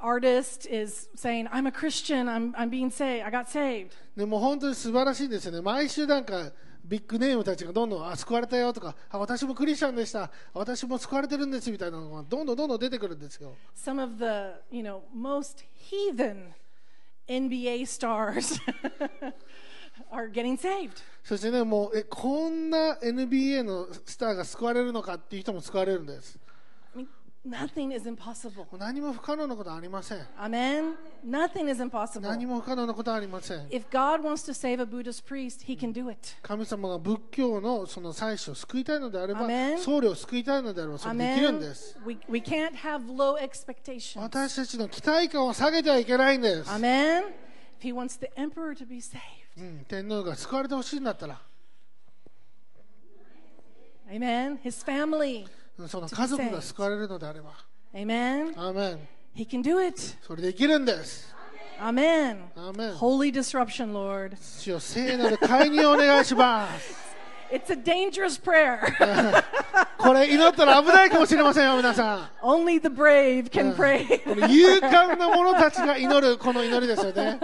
[0.00, 3.92] artist is saying, I'm a Christian, I'm, I'm being saved, I got saved.
[4.16, 6.52] でもう本当に素晴らしいんですよね毎週なんか
[6.89, 10.31] ビッグネームたちがどんどんあ救われたよとかあ私もクリスチャンでした。
[10.55, 13.55] 私も救われてるんですみたいなのがどんどんどんどん出てくるんですよ。
[13.75, 16.53] Some of the, you know, most heathen
[17.27, 18.59] NBA stars
[20.11, 21.03] are getting saved.
[21.23, 26.39] そしてねもうえこんな NBA のスターが救われるのかっていう人も救われるんです
[27.45, 28.65] nothing is impossible.
[28.77, 30.95] 何も不可能なことはありません Amen?
[31.25, 32.21] Nothing is impossible.
[32.21, 36.35] 何も不可能なことはありません If God wants to save a Buddhist priest, he can do it.
[36.41, 44.19] 神様が仏教のその祭司を救いたいのであれば Amen 僧侶を救いたいのであればそれできるんで.す We, we can't have low expectations.
[44.19, 47.23] 私たちの期待感を下げてはいけないんです、Amen.
[47.79, 49.19] If he wants the emperor to be saved,
[49.57, 51.41] うん、天皇が救われてほしいんだったら
[54.09, 54.57] amen.
[54.61, 57.51] His family, うんその家族が救われるのであれば
[57.93, 58.53] amen.
[58.57, 58.99] アーメン
[59.35, 59.99] He can do it.
[60.21, 61.33] それできるんです
[61.79, 62.37] Amen.
[62.55, 64.35] アーメン Holy disruption, Lord.
[64.41, 67.09] 主よ聖なる介入をお願いします
[67.51, 68.79] It's a dangerous prayer.
[69.97, 74.03] これ祈ったら危ないかもしれませんよ皆さ Only the brave can pray
[74.47, 77.39] 勇敢な者たちが祈るこの祈りですよね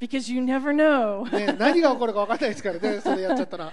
[0.00, 1.24] because you never know.
[1.30, 3.72] ね 何が起こるか分からないですからねそれやっちゃったら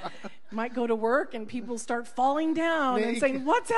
[0.53, 3.73] Might go to work and people start falling down Ne- and saying, What's で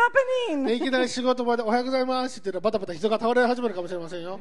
[0.56, 0.74] happening?
[0.74, 4.40] い きなり仕事場でおはようございますって言ったらバタバタ人が倒れ始めるかもしれませんよ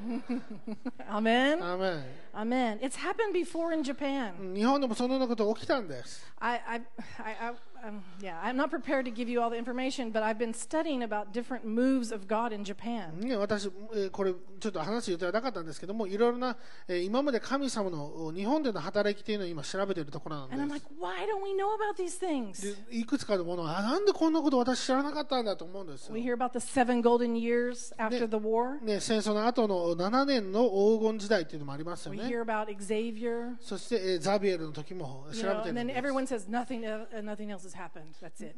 [1.11, 1.11] Amen.
[1.11, 2.05] アーメン
[2.38, 2.78] Amen.
[2.84, 4.54] It's happened before in Japan.
[4.54, 6.24] 日本でもそのようなこと起きたんです。
[6.40, 6.82] I, I,
[7.24, 10.38] I, I um, yeah, I'm not prepared to give you all the information, but I've
[10.38, 13.20] been studying about different moves of God in Japan.
[13.20, 22.56] ね、私、えーこれちょっと話す予定はなかったんですけども、いろいろな、えー今まで神様のお日本での働きというのを今調べているところなん And I'm で like, why don't we know about these things?
[22.56, 22.76] す。
[22.90, 26.14] でいくつかのものは、あなんでこんなこと私知らなかったんだと思うんですよ。
[26.14, 28.80] We hear about the seven golden years after Ne- the war.
[28.84, 32.27] ね、戦争の後の7年の黄金時代っていうのもありますよ We ね。
[32.28, 33.56] hear about Xavier.
[33.60, 35.94] そしてザビエルの時も調べてみて。
[35.94, 36.04] You know,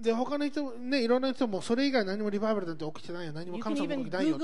[0.01, 3.33] で、他の人、ね、いろんな人もそれ以外何もリバイバルなんて起きてないよ。
[3.33, 4.37] 何も神様も起きてないよ。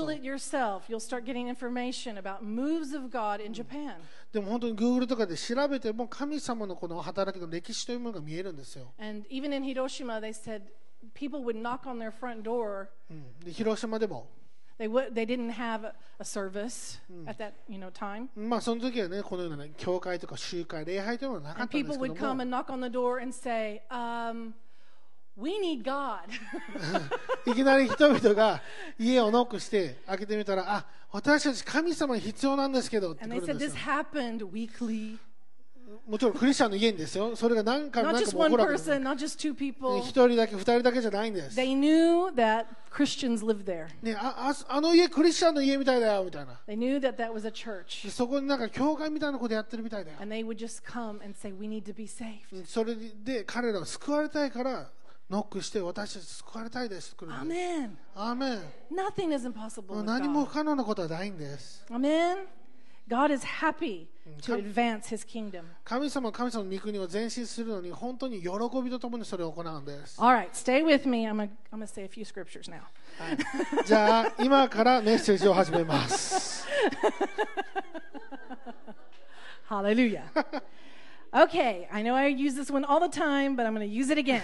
[4.32, 8.92] でも本当に Google とかで調べても神様のこの働きの歴史というものが見えるんですよ。
[8.98, 10.62] And even in Hiroshima, they said
[11.14, 12.88] people would knock on their front door.
[13.46, 14.28] 広島でも。
[14.78, 18.28] They would, they didn't have a, a service at that you know time.
[18.36, 23.80] まあその時はねこのような、ね、教会とか集会礼拝というのはなか And ったんで people すけど would come も and knock on the door and say,
[23.90, 24.52] um,
[25.36, 26.28] "We need God."
[27.50, 28.60] いきなり人々が
[28.98, 35.18] 家をノックして開けてみたらあ私たち神様に必要なんですけどって and 来 they るん said です this よ happened weekly.
[36.06, 37.36] もちろんクリスチャンの家ですよ。
[37.36, 38.96] それが何回も何らなかった。
[39.98, 41.56] 一、人だけ、二人だけじゃないんです。
[41.58, 43.88] They knew that Christians live there.
[44.02, 46.60] ね、あ,あの家、クリスチャンの家みたいだよ、みたいな。
[46.66, 48.10] They knew that that was a church.
[48.10, 50.18] そこに何か教会みたいなことやってるみたいだよ。
[52.64, 54.90] それで彼らは救われたいから、
[55.28, 57.16] ノックして私たち救われたいです。
[57.20, 58.64] あーメン,
[60.04, 61.84] 何も不可能なことはないんです。
[61.90, 62.36] アーメン
[63.08, 64.08] God is happy
[64.42, 65.62] to advance his kingdom.
[65.84, 68.48] 神様は神様の御国を前進するのに本当に喜
[68.82, 71.28] びとともにそれを行うんです All right, stay with me.
[71.28, 72.80] I'm going I'm to say a few scriptures now.
[73.84, 76.66] じゃあ今からメッセージを始めます
[79.68, 80.22] Hallelujah.
[81.32, 84.10] okay, I know I use this one all the time, but I'm going to use
[84.10, 84.42] it again.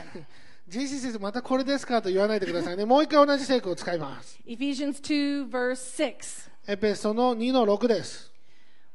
[0.71, 5.75] 先生またこれですかと言わないでくださいねもう一回同じ聖句を使います Ephesians 2, verse
[6.17, 6.51] 6.
[6.69, 8.32] エペソの2の6です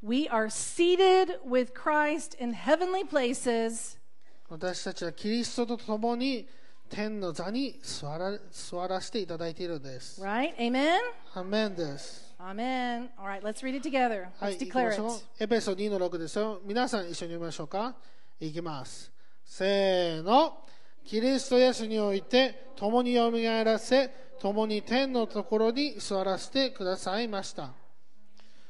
[0.02, 3.98] We are seated with Christ in heavenly places
[4.50, 6.48] 私たちはキリストと共に
[6.90, 10.22] 天の座に座ら座らせていただいているんです。
[10.22, 10.56] Right?
[10.56, 11.00] Amen?
[11.34, 12.34] アーメンです。
[12.40, 13.10] Amen.
[13.18, 14.28] All right, let's read it together.
[14.40, 15.26] はい、Let's declare it.。
[15.40, 16.62] エペソ2の6ですよ。
[16.64, 17.96] 皆さん一緒に読みましょうか？
[18.40, 19.12] いきます。
[19.44, 20.60] せーの。
[21.04, 27.72] キリストイエスにおいて共によみがえらせ共に天のところに座らせてくださいました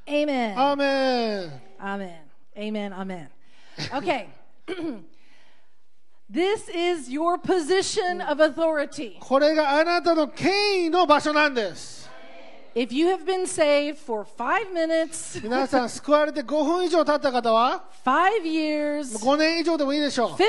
[0.07, 0.59] Amen.
[0.59, 2.12] アーメン Amen.
[2.57, 2.93] Amen.
[2.93, 3.29] Amen.
[3.95, 4.29] Okay.
[6.29, 9.17] this is your position of authority.
[9.21, 12.06] これがあなたの権威の場所なんです
[12.77, 20.41] If you have been saved for five minutes, 皆さん救われて5分以上経った方は five years, 5年以上でもいいでしょ50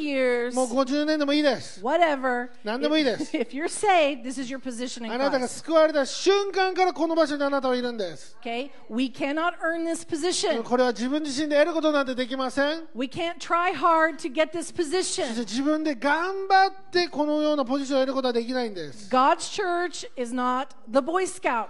[0.00, 2.50] years, うもう50年でもいいです whatever.
[2.62, 5.64] 何でもいいです If you're saved, this is your position in あなたが Christ.
[5.64, 8.70] 救われた瞬間からこの場所にあなたはいるんです Okay?
[8.88, 10.62] We cannot earn this position.
[10.62, 15.38] これは自分自身で得ることなんてできません We can't try hard to get this そして position.
[15.40, 21.26] 自分で頑張ってこのようなポジションを得ることはできないんです、 God's church is not the Boy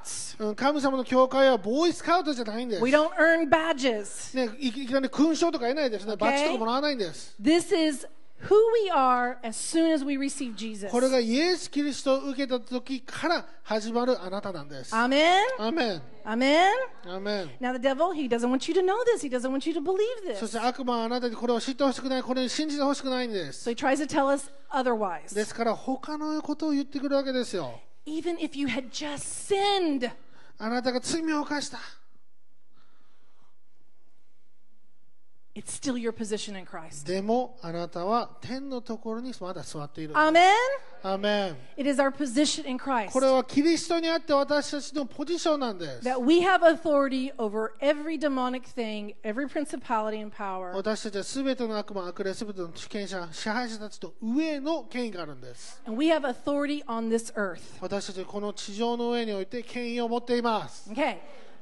[0.07, 0.43] Scouts.
[0.43, 4.35] うん神様の教会はボーイスカウトじゃないんです、We don't earn badges.
[4.35, 7.35] ね、いきいきなり勲章とか得ないですね、バッジとかもらわないんです。
[7.41, 8.07] This is
[8.43, 10.91] who we are as soon as we receive Jesus.
[10.91, 14.93] これがイエス・キリストを受けた時から始まるあなたなんです。
[14.93, 15.39] Amen.
[15.57, 16.01] アーメン。
[16.23, 16.69] Amen.
[17.05, 17.49] アーメン。
[17.59, 19.23] Now the devil, he doesn't want you to know this.
[19.23, 20.49] He doesn't want you to believe そ this.
[20.49, 23.69] して悪魔はあなたにこれを知ってほしくない、これに信じてほしくないんで So す。
[23.71, 25.33] he tries to tell us otherwise.
[25.33, 27.79] ですから他のことを言ってくるわけですよ。
[28.06, 30.10] Even if you had just sinned,
[30.58, 31.78] あなたが罪を犯した。
[35.56, 37.06] it's still your position in Christ.
[37.06, 40.14] でもあなたは天のところにまだ座っている。
[40.14, 40.50] Amen.
[41.02, 41.56] アーメン。
[41.76, 46.08] It is our position in Christ これはキリストにあって私たちのポジションなんです。
[46.08, 50.74] that we have authority over every demonic thing, every principality and power.
[50.74, 55.82] 私たちは全ての悪魔、悪霊、全ての主権者、支配者たちと上の権威があるんです。
[55.86, 57.60] And we have authority on this earth.
[57.80, 60.90] 私たちはこの地上の上において権威を持っています。
[60.90, 61.18] Okay.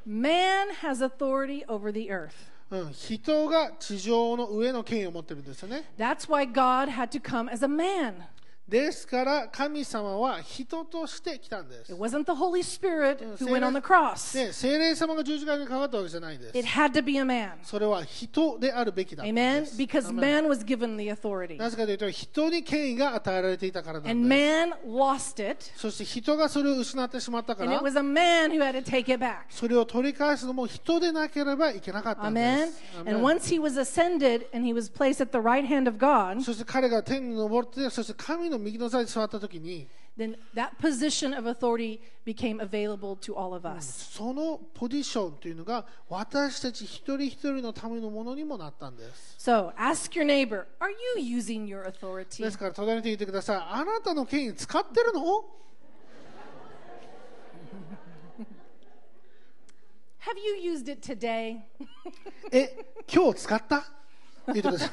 [0.06, 2.50] Man has authority over the earth.
[2.71, 5.85] うん、人が地上の上の権威を持ってるんですよね。
[5.97, 8.23] That's why God had to come as a man.
[8.67, 11.93] ですから神様は人として来たんです。
[11.93, 14.33] It wasn't the Holy Spirit who went on the cross.
[14.33, 16.67] で、聖霊様が十字架にかかったわけじゃないんです It。
[16.67, 17.51] had to be a man.
[17.61, 19.65] それは人であるべきだったんで Amen?
[19.67, 19.77] す。
[19.77, 21.57] Because Amen man was given the authority.
[21.57, 24.67] なぜかというと、人に権威が与えられていたからなん And です。
[24.67, 25.63] man lost it.
[25.75, 29.41] そして人がそれを失ってしまったか And ら it、was a man who had to take it back.
[29.51, 32.67] それを取り返すのも人でなければいけなかったんで Amen?
[32.71, 32.81] す。
[33.05, 36.41] And Amen once he was ascended and he was placed at the right hand of God,
[36.43, 39.87] そして彼が天に昇って、そして神の右の座に座った時に、
[40.17, 44.11] then that position of authority became available to all of us.
[44.13, 49.35] そのポジションというのが私たち一人一人のためのものにもなったんです。
[49.39, 52.43] So ask your neighbor, are you using your authority?
[52.43, 53.57] ですから隣に言ってください。
[53.57, 55.45] あなたの権威使ってるの
[60.25, 61.59] Have you used it today?
[62.51, 63.85] え、今日使った
[64.47, 64.89] 言ってください。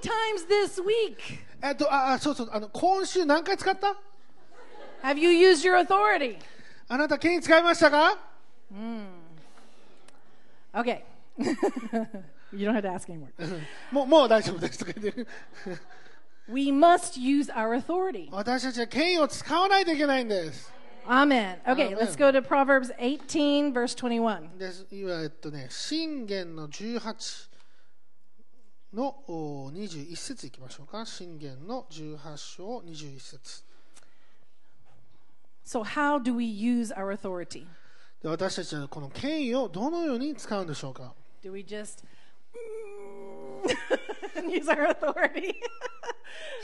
[0.00, 1.18] times this week
[1.62, 3.96] えっと、あ、あそうそう、あの、今週何回使った
[5.02, 6.38] have you used your authority?
[6.88, 8.18] あなた権威使いましたか
[10.74, 11.02] Okay.
[12.52, 13.28] you don't have to ask anymore.
[13.90, 15.28] もう、もう大丈夫ですとか言ってる。
[16.48, 18.28] We must use our authority.
[18.30, 20.72] 私たちは権威を使わないといけないんです。
[21.06, 21.58] Amen.
[21.64, 21.98] Okay, Amen.
[21.98, 24.56] let's go to Proverbs 18, verse 21.
[24.58, 24.86] です。
[24.90, 27.49] 今、えっとね、信玄の18
[28.93, 31.05] の21節いきましょうか。
[31.05, 33.63] 信玄の18章21節。
[38.23, 41.13] 私たちはこの権威をどのように使うんでしょうか。
[41.41, 42.03] Do we just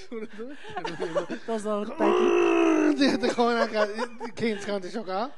[1.55, 3.15] うぞ、大丈夫。
[3.15, 3.87] ってこうなんか
[4.35, 5.31] 権威使うんでしょうか？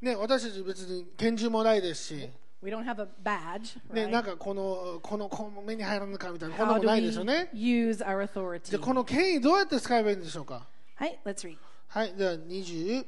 [0.00, 2.30] ね、私たち別に拳銃もないですし。
[2.62, 3.78] We don't have a badge.
[3.92, 4.06] ね?
[4.06, 8.76] なんかこのこのこの目に入らぬかみたいなこんなもないですよね use our じ authority?
[8.76, 10.66] ゃあこの権威どうやって使えばいいんでしょうか
[10.98, 11.56] ？Hi, let's read.
[11.88, 13.04] はい、では21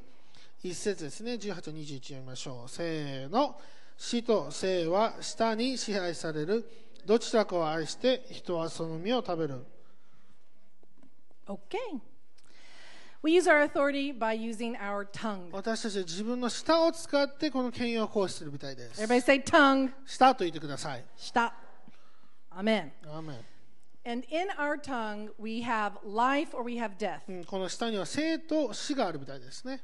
[0.72, 2.68] 節ですね、18と21読みましょう。
[2.70, 3.58] せーの。
[3.96, 6.70] 死と生は舌に支配される。
[7.04, 9.64] どちらかを愛して人はその実を食べる。
[11.46, 11.58] Okay.
[13.20, 15.48] We use our authority by using our tongue.
[15.50, 19.02] 私たちは自分の舌を使ってこの権威を行使するみたいです。
[19.02, 19.90] Everybody say tongue.
[20.07, 21.04] 舌と言ってください。
[21.18, 21.50] Stop.
[22.52, 22.90] Amen.
[23.07, 23.38] アーメン
[24.09, 27.22] And in our tongue, we have life or we have death.
[27.28, 29.81] うんこの舌には生と死があるみたいですね。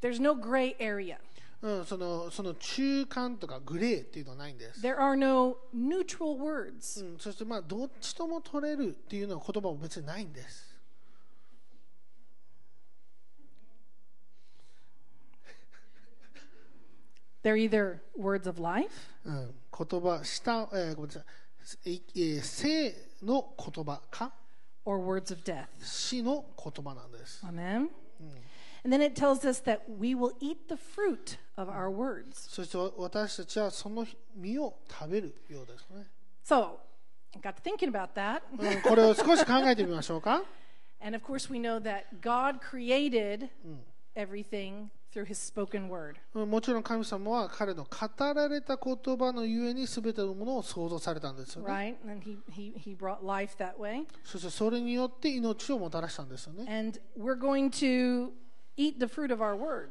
[0.00, 1.18] There's no gray area.
[1.60, 4.80] うん、そのその中間とかグレーっていうのはないんです。
[4.80, 7.04] There are no neutral words.
[7.04, 10.63] うん、そしてまあどっちとも取れるっていうのは言葉も別にないんです。
[17.43, 18.89] They're either words of life
[19.25, 21.19] うん、言葉、舌、えーごめんなさ
[21.85, 22.93] い、 ええー生
[23.25, 24.31] の言葉か
[24.85, 25.67] or words of death.
[25.81, 27.45] 死の言葉なんです。
[27.45, 27.89] Amen.
[28.83, 32.49] And then it tells us that we will eat the fruit of our words.
[32.49, 36.05] そして私たちはその実を食べるようですね。
[36.45, 36.77] So,
[37.35, 38.41] I got to thinking about that.
[38.57, 40.43] うんこれを少し考えてみましょうか。
[41.01, 43.49] And of course, we know that God created
[44.15, 44.89] everything
[46.34, 51.68] うんもちろん神様は彼の語られた言葉のゆえにすべてのものを創造されたんですよね。
[54.24, 56.64] そしてそれによって命をもたらしたんですよね。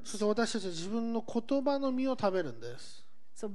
[0.03, 3.05] そして私たちは自分の言葉の実を食べるんです。
[3.36, 3.47] So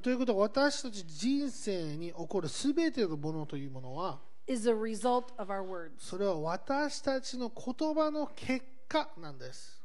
[0.00, 4.20] ということは私たち人生に起こるすべてのものというものは、
[4.50, 5.92] is a result of our words.
[5.98, 9.80] それは私たちの言葉の結果なんです。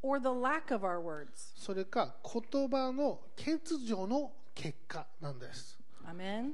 [0.00, 1.52] or the lack of our words.
[1.56, 5.78] それか言葉の欠如の結果なんです。
[6.06, 6.52] Amen.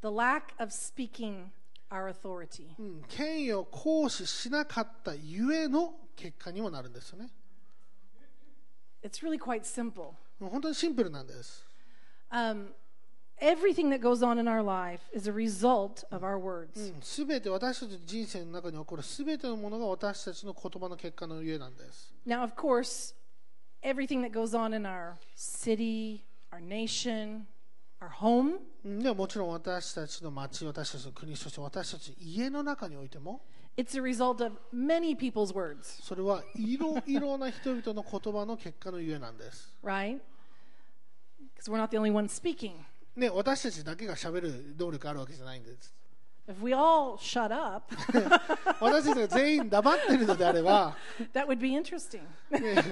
[0.00, 1.50] The lack of speaking
[1.90, 2.68] our authority.
[2.78, 7.28] うん、権威を行使しなかったゆえの結果にもなるんですよね。
[9.02, 10.12] It's really quite simple.
[10.40, 11.66] 本当にシンプルなんです。
[12.30, 12.68] Um,
[13.39, 16.93] everything that goes on in our life is a result of our words.
[17.01, 22.13] すべて私たちの人生の中に起こるすべてのものが私たちの言葉の結果のゆえなんです。
[22.25, 23.13] Now, of course,
[23.83, 27.45] everything that goes on in our city, our nation,
[28.01, 33.41] our home うんでももちろん私たちの町、私たちの国、そして私たち家の中においても、
[33.75, 39.73] It's a result of many people's words, それはいろいろな人々の言葉の結果のゆえなんです。
[39.83, 40.19] right?
[41.55, 42.73] Because we're not the only ones speaking.
[43.18, 45.94] ね、私たちだけが喋る能力あるわけじゃないんです。
[46.48, 47.94] If we all shut up,
[48.80, 50.96] 私たちが全員黙ってるのであれば、
[51.34, 52.22] that would be interesting.
[52.50, 52.82] ね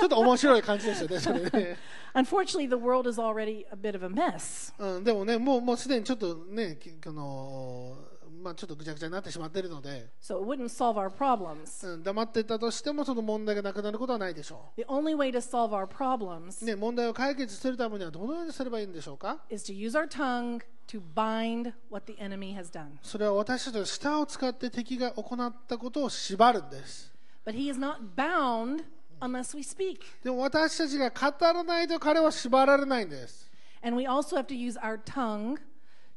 [0.00, 1.76] ちょっと面白い感じですよね、それね。
[2.14, 4.72] Unfortunately, the world is already a bit of a mess.
[4.78, 7.98] うん、でもね、もうもうすでにちょっとね、きあの
[8.40, 11.86] まあ、ちょっとぐちゃぐちゃになってしまっているので、So it wouldn't solve our problems.
[11.86, 16.66] うん、黙ってたとしてもその問題がなくなることはないでしょ The only way to solve our problems う。
[16.66, 22.98] ね、問題を解決するためにはどのようにすればいいんでしょうか is to use our tongue to bind what the enemy has done.
[23.02, 27.12] それは私たちの舌を使って敵が行ったことを縛るんです。
[27.44, 28.84] But he is not bound
[29.20, 30.00] unless we speak.
[30.22, 33.50] でも私たちが語らないと彼は縛られないんです。
[33.82, 35.58] And we also have to use our tongue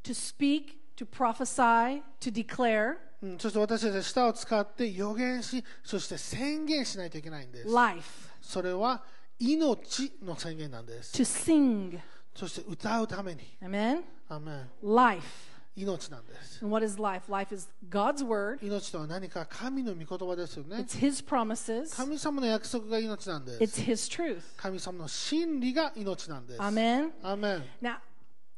[0.04, 7.68] to speak, to prophesy, to declare うん、そして私たちは舌を使って予言し、そして宣言しないといけないんです。
[7.74, 9.04] life, それは
[9.40, 11.16] 命の宣言なんです。
[11.16, 12.00] to sing.
[12.36, 13.58] そして歌うために。
[13.62, 14.04] Amen?
[14.30, 15.56] アーメン Life.
[15.76, 16.60] 命なんです。
[16.64, 17.30] And what is life?
[17.30, 20.78] Life is God's word, 命とは何か神の御言葉ですよね。
[20.78, 23.82] it's his promises, 神様の約束が命なんです。
[23.82, 24.42] it's his truth.
[24.56, 26.62] 神様の真理が命なんです。
[26.62, 27.12] Amen?
[27.22, 27.98] アーメン Now,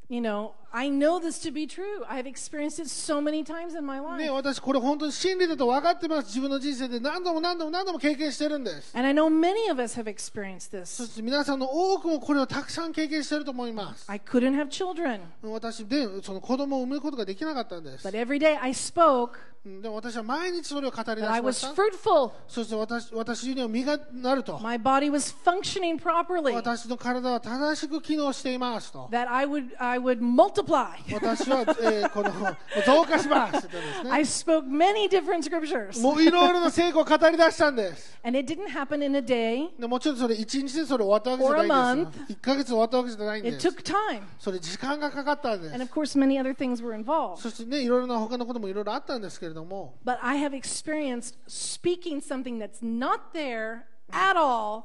[0.08, 2.04] you know, I know this to be true.
[2.08, 4.32] I've experienced it so many times in my ね、 life.
[4.32, 6.26] 私、これ本当に真理だと分かってます。
[6.28, 8.96] 自分の人生で何度も何度も何度も経験してるんです。
[8.96, 11.06] And I know many of us have experienced そ this.
[11.06, 14.04] して皆さんの多くもこれをたくさん経験してると思います。
[14.10, 18.06] I couldn't have children, 私でその子供を産むことができなかったんです。
[18.06, 21.67] but every day I spoke うん で私は毎日それを語り出しました。
[22.47, 24.59] そし私,私には身がなると。
[26.55, 29.09] 私の体は正しく機能していますと。
[29.11, 29.45] That I
[31.15, 32.31] 私は、えー、この
[32.85, 33.67] 増加します、
[36.01, 38.17] もういろいろな成功を語り出したんです。
[39.77, 42.33] でもちろんそれ1日でそれ終わったわけじゃないんです。
[42.33, 43.67] 1ヶ月終わったわけじゃないんです。
[44.39, 45.73] それ時間がかかったんです。
[47.37, 49.46] そして、ね、いろいろな他のこともいろいろあったんですけど。
[49.47, 53.81] れども、But I have experienced speaking something that's not there
[54.11, 54.83] at all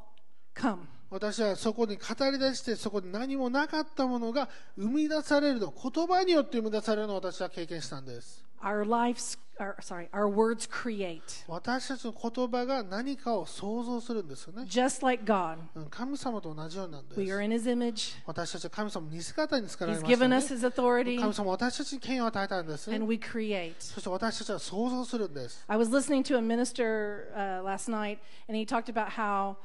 [0.55, 0.87] come.
[1.11, 8.45] 私はそこに語り出して、そこに何もなかったものが生み出されるの、言葉によって生み出されるのを私は経験したんです。
[8.62, 11.44] Our lives our, sorry, our words create.
[11.48, 14.64] 私たちの言葉が何かを想像するんですよね。
[14.64, 15.58] Just like God.
[15.76, 17.44] うん神様と同じようになんで We are す。
[17.44, 18.16] in his image.
[18.26, 22.94] 私たちは神様の似姿に作られ He's ました given ね us。his authority 神様は私たちに権威を与えたんです。
[22.94, 23.74] and we create.
[23.80, 25.64] そして私たちは想像するんです。
[25.68, 29.58] I was listening to a minister uh, last night, and he talked about how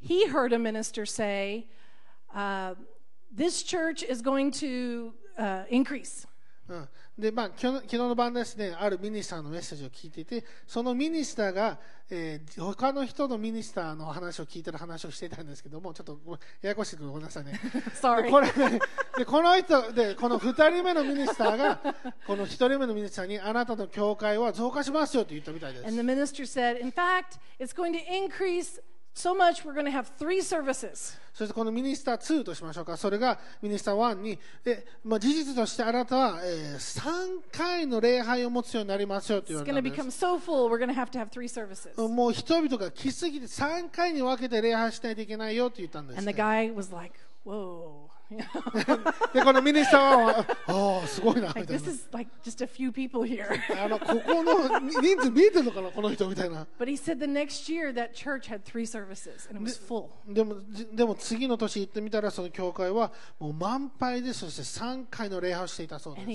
[0.00, 1.66] he heard a minister say,
[2.34, 2.74] uh,
[3.34, 6.26] This church is going to uh, increase.
[6.71, 11.77] うん、で、まあ、昨日昨日の晩ですね、あるミニスターのメッセージを聞いていて、そのミニスターが、
[12.09, 17.59] えー他の人のミニスターの話を聞いてる話をしていたんですけども、ちょっとごややこしくごめんなさいね。
[18.29, 18.79] これね
[19.17, 21.77] でこの人で、この2人目のミニスターが、
[22.25, 25.97] この1人目のミニスターに、あなたの教会は増加しますよと言ったみたいです And。
[25.97, 28.81] the minister said, In fact, it's going to increase
[31.33, 39.83] そしてこのミニスター2としましょうか、それがミニスター1に、でまあ、事実としてあなたは、えー、3回の礼拝を持つようになりますよというわけです。
[41.97, 46.19] もう人々が来すぎて3回に分けて礼拝しないといけないよと言ったんです、
[49.33, 51.79] でこのミニスターは、ああ、すごいな、みたいな。
[53.99, 56.65] ここの人数見えてるのかな、この人みたいな。
[60.27, 60.55] でも、
[60.93, 66.27] でも次の年行ってみたら、その教会はもう満杯で、そして3回の礼拝をしていたそうです。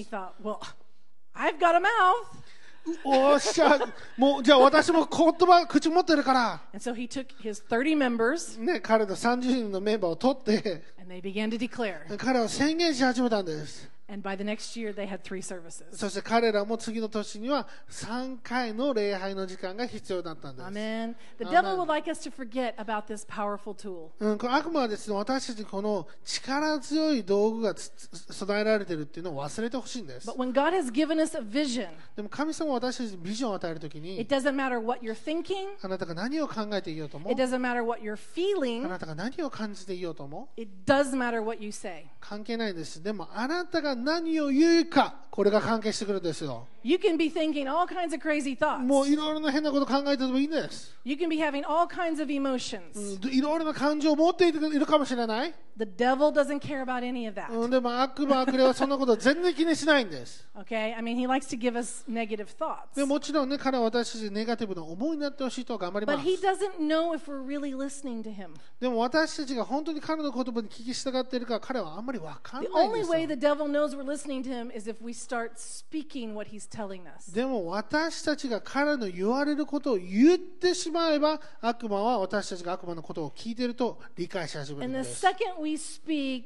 [3.05, 3.79] おっしゃ、
[4.17, 12.17] もう、じゃあ私も言葉、口持ってるから、And so he took his 30 members ね、彼の30人のメンバーを取って、and they began to declare.
[12.17, 13.96] 彼は宣言し始めたんです。
[14.12, 15.86] And by the next year, they had three services.
[15.96, 20.68] そして彼らも次の年には3回の礼拝の時間が必要だったんです。
[20.68, 21.16] Amen.
[21.40, 21.52] The Amen.
[21.52, 24.10] devil would like us to forget about this powerful tool.
[24.20, 30.30] うん、この悪魔はですね、私たちにこの力強い道具がつつ備えられているっていうのを忘れてほしいんです。
[30.30, 37.32] But when God has given us a vision, でも神様は私たちにビジョンを与えるときに it、doesn't matter what you're thinking, あなたが何を考えていようとも
[37.32, 42.08] it、doesn't matter what you're あ feeling, なたが何を感じていようとも、 it does matter what you say.
[42.20, 43.02] 関係ないんです。
[43.02, 46.67] でもあなたが 何を言うか、これが関係してくるんですよ。
[46.83, 49.11] You can be thinking all kinds of crazy も thoughts.
[49.11, 50.97] ういろいろな変なこと考えててもいいんです。
[51.05, 53.21] You can be having all kinds of emotions.
[53.23, 55.53] うんいろいろな感情を持っているかもしれない。
[55.77, 57.53] The devil doesn't care about any of that.
[57.53, 60.49] うん、でも悪魔悪霊はそんなこと全然気にしないんです。
[60.57, 60.97] Okay?
[60.97, 62.97] I mean, he likes to give us negative thoughts.
[62.97, 66.27] でもちろんね、彼は私たちにネガティブな思いになってほしいと頑張り But ます。
[66.27, 68.55] he doesn't know if we're really listening to him.
[68.81, 74.89] でも私たちが本当に彼の言葉に聞き従っているか彼はあんまりわかん The ないんで only す way よ the devil knows we're listening to him is
[74.89, 77.33] if we start speaking what he's telling us.
[77.35, 85.27] でも私たちが彼の言われることを言ってしまえば悪魔は私たちが悪魔のことを聞いていると理解し始める And ん the です。
[85.27, 86.45] second we speak,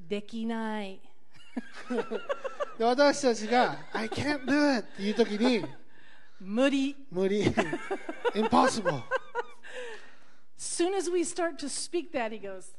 [0.00, 1.00] できない。
[2.78, 5.64] で私たちが I can't do it っていう時に
[6.40, 6.94] 無理。
[7.10, 7.44] 無理
[8.34, 9.02] impossible
[10.58, 12.74] Soon as we start to speak that, he goes,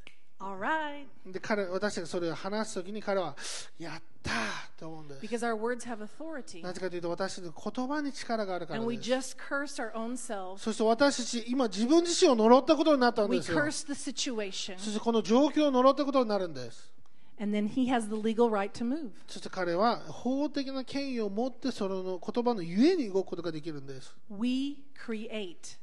[1.25, 3.35] で彼私たちがそれを話す時に彼は
[3.79, 4.35] やったー
[4.79, 6.61] と思うんです Because our words have authority.
[6.61, 10.57] なぜかというと私たちの言葉に力があるから And we です just cursed our own selves.
[10.59, 14.77] そして私たち今自分自身を呪ったことになったん We ですよ cursed the situation.
[14.77, 16.91] そしてこの状況を呪ったことになるんです
[17.39, 19.09] And then he has the legal right to move.
[19.27, 25.77] そして彼は法的な権威を持ってその言葉のゆえに動くことができるんです We create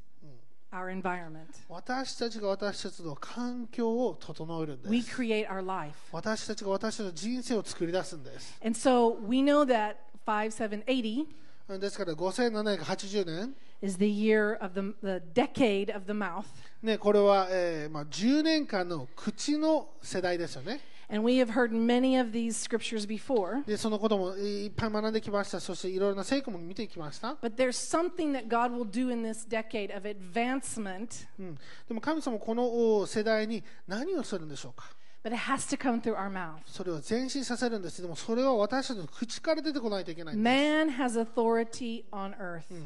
[0.74, 1.46] our environment.
[1.68, 5.94] 私たちが私たちの環境を整えるんで We す create our life.
[6.12, 9.96] 私たちが私たちの人生を作り出すんです And so we know that
[10.26, 11.26] 5780
[11.78, 16.44] ですから5780年 is the year of the, the decade of the mouth.
[16.82, 20.80] ね、これは、えーまあ、10年間の口の世代ですよね
[21.11, 23.65] And we have heard many of these scriptures before.
[23.65, 31.55] でそのこともいっぱい学んできましたそしていろいろな成果も見てきました、 But there's something that God will do in this decade of advancement, うん、
[31.87, 34.85] でも神様このお世代に何をするんでしょうか
[36.66, 40.44] それを前進させるんですけれども、それは私たちの口から出てこないといけないです。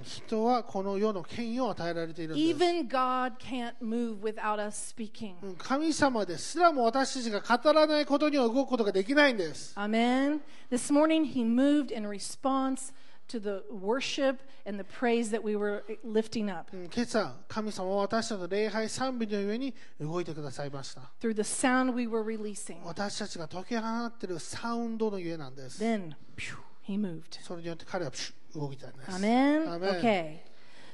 [0.05, 2.51] 人はこの世の権威を与えられているんです。
[5.59, 9.72] 神様ですらも私たちが語らないことには動くことができないんです。
[9.74, 10.41] アメン。
[13.27, 21.01] to the worship and the praise that we were lifting up うん今朝、神様は私たちの礼拝賛美の上に動いてくださいました。
[21.21, 22.84] through the sound we were releasing.
[22.84, 25.84] 私たちが解き放っているサウンドのゆえなんです。
[25.84, 26.57] Then phew,
[26.88, 27.41] he moved.
[27.41, 29.11] それによって彼はプシュ動いたんです。
[29.11, 29.65] Amen.
[29.67, 30.01] Amen.
[30.01, 30.46] Okay.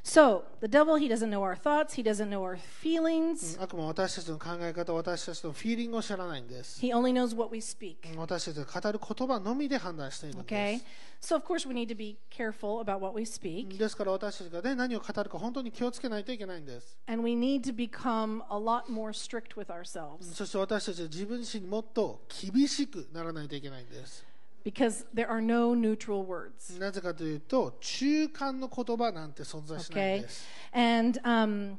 [0.04, 3.62] So the devil, he doesn't know our thoughts, he doesn't know our feelings.
[3.62, 6.80] あくまで私たちの考え方、私たちのフィーリングを知らないんです。
[6.82, 7.98] He only knows what we speak.
[8.18, 10.78] 私たちが語る言葉のみで判断しているん Okay?
[10.80, 10.84] で
[11.22, 13.40] So, of course, we need to be careful about what we す。
[13.40, 13.78] speak.
[13.78, 16.98] ですから私たちが、ね、何を語るか本当に気をつけないといけないんです。
[17.08, 24.26] And we need to become a lot more strict with ourselves そして私たちは自分自身にもっと厳しくならないといけないんです。
[24.64, 26.78] because there are no neutral words.
[26.80, 30.22] なぜかというと、中間の言葉なんて存在しないん Okay?
[30.22, 30.46] です。
[30.74, 31.78] And, um,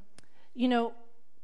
[0.55, 0.93] you know,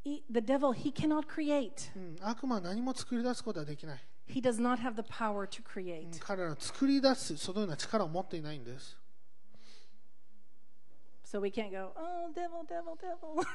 [0.04, 1.90] he, the devil, he cannot create.
[1.94, 4.04] うん、悪魔は何も作り出すことはできない。
[4.28, 6.18] He does not have the power to うん create.
[6.20, 8.96] 彼らは作り出す、そのような力を持っていないんです。
[11.24, 13.42] So we can't go, oh, devil, devil, devil.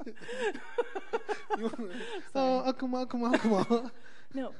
[2.33, 3.91] あ悪魔、悪魔、悪魔。
[4.33, 4.53] no.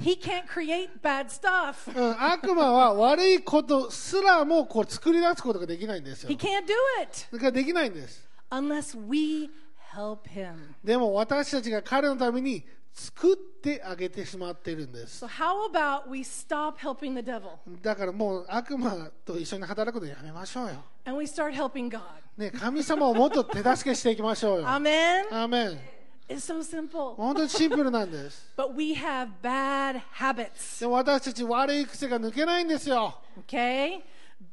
[0.00, 1.90] He can't create bad stuff.
[1.94, 6.36] うん、悪魔は悪いことすらもこう作り出すことができないんですよ He。
[6.36, 6.72] can't do
[7.02, 7.26] it.
[7.32, 8.26] だからできないんです。
[8.50, 9.50] unless we
[9.94, 10.54] help him.
[10.82, 17.50] でも私たちが彼のために作ってあげてしまっているんです So, how about we stop helping the devil?
[17.82, 22.00] だからもう悪魔と一緒に働くのやめましょうよ、and we start helping God?
[22.36, 25.26] ね、神様をもっと手助けしていきましょうよ Amen?
[25.30, 25.99] アーメン
[26.29, 27.15] It's so simple.
[27.15, 33.13] 本当にシンプルなんです But we have bad habits, でも私たち悪い癖が抜けないんですよ
[33.47, 34.01] okay?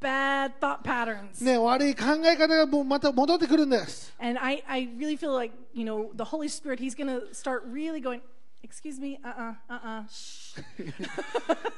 [0.01, 1.43] Bad thought patterns.
[1.45, 4.13] ね、悪い考え方がもうまた戻ってくるんです。
[4.21, 7.63] And I, I really feel like, you know, the Holy Spirit, He's going to start
[7.67, 8.21] really going,
[8.63, 10.57] excuse me, uh uh, uh uh, shh.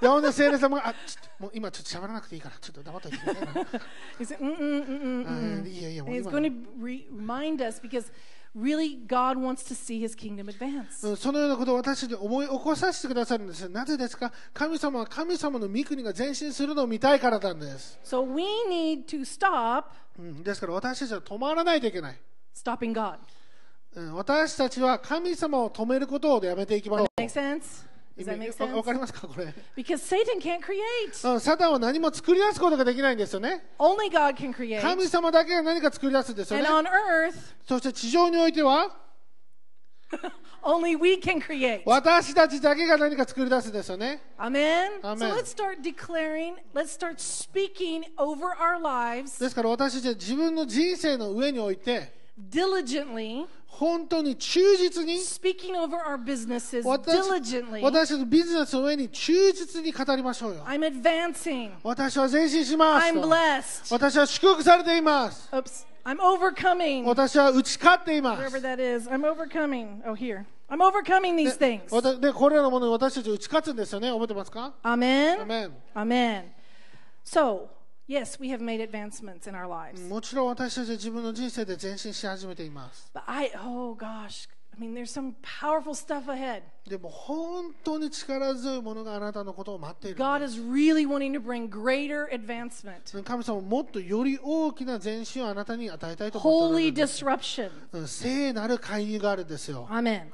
[0.01, 3.45] で、ほんで、聖霊様が、あ、ちょっと、もう今ちょっと喋らなくていいから、ちょっと黙っておいてくれない
[4.19, 5.69] He said, mm mm, mm mm, あ mm.
[5.69, 8.13] いやいや、も And う He's 今 going to re- remind us because
[8.56, 11.08] really God wants to see His kingdom advance.
[11.08, 13.68] うんそのようなことを私に思い起こさせてくださるんです。
[13.70, 14.32] なぜですか？
[14.54, 18.00] 神様は神様の御国が前進するのを見たいからなんです。
[18.04, 19.86] So we need to stop
[20.18, 22.20] うん、ですから私たちは止まらないといけない。
[22.56, 23.18] stopping God.
[23.96, 27.22] うん、私たちは神様を止めることをやめていきましょう。
[27.22, 27.89] Make sense?
[28.20, 28.94] Does that make わわか sense?
[28.94, 31.34] りますかこれ、Because Satan can't create.
[31.34, 33.66] うん、サタンは何も作り出すことができないんですよね。
[33.78, 34.82] Only God can create.
[34.82, 36.90] 神様だけが何か作り出すんですよ And ね。
[36.90, 37.36] on earth,
[37.68, 38.96] そして地上においては
[40.64, 41.84] only we can create.
[41.86, 44.22] 私たちだけが何か作り出すんですよね。
[44.38, 45.02] Amen?
[45.02, 45.18] Amen.
[45.18, 52.12] So let's start declaring, let's start speaking over our lives ですから私たちは自分の人生の上において
[52.50, 57.82] diligently, 本当に忠実に speaking over our businesses 私 diligently.
[57.82, 60.66] 私のビジネスの上に忠実に語りましょうよ。
[60.66, 61.72] I'm advancing.
[61.84, 63.28] 私は前進します I'm と。
[63.30, 63.94] blessed.
[63.94, 65.48] 私は祝福されています。
[65.54, 65.86] Oops.
[66.04, 67.04] I'm overcoming.
[67.06, 68.58] 私は打ち勝っていま Wherever す。
[68.58, 69.10] that is.
[69.10, 70.02] I'm overcoming.
[70.06, 70.46] Oh, here.
[70.70, 71.94] I'm overcoming these things.
[71.96, 74.10] わたで、これらのものに私たち打ち勝つんですよね。
[74.12, 75.40] 覚えてますか Amen.
[75.46, 75.72] Amen.
[75.96, 76.44] Amen.
[77.26, 77.68] So,
[78.10, 80.02] yes, we have made advancements in our lives.
[80.10, 83.10] もちろん私たちは自分の人生で前進し始めています。
[83.14, 86.64] But I, oh gosh, I mean, there's some powerful stuff ahead.
[86.88, 90.18] でも本当に力強いものがあなたのことを待っている。
[90.18, 97.24] God is really wanting to bring greater advancement, 神様はもっとより大きな前進をあなたに与えたいと思っておられ holy るんです。
[97.24, 97.72] disruption.
[97.92, 99.88] うん聖なる介入があるんですよ。
[99.90, 100.32] Amen.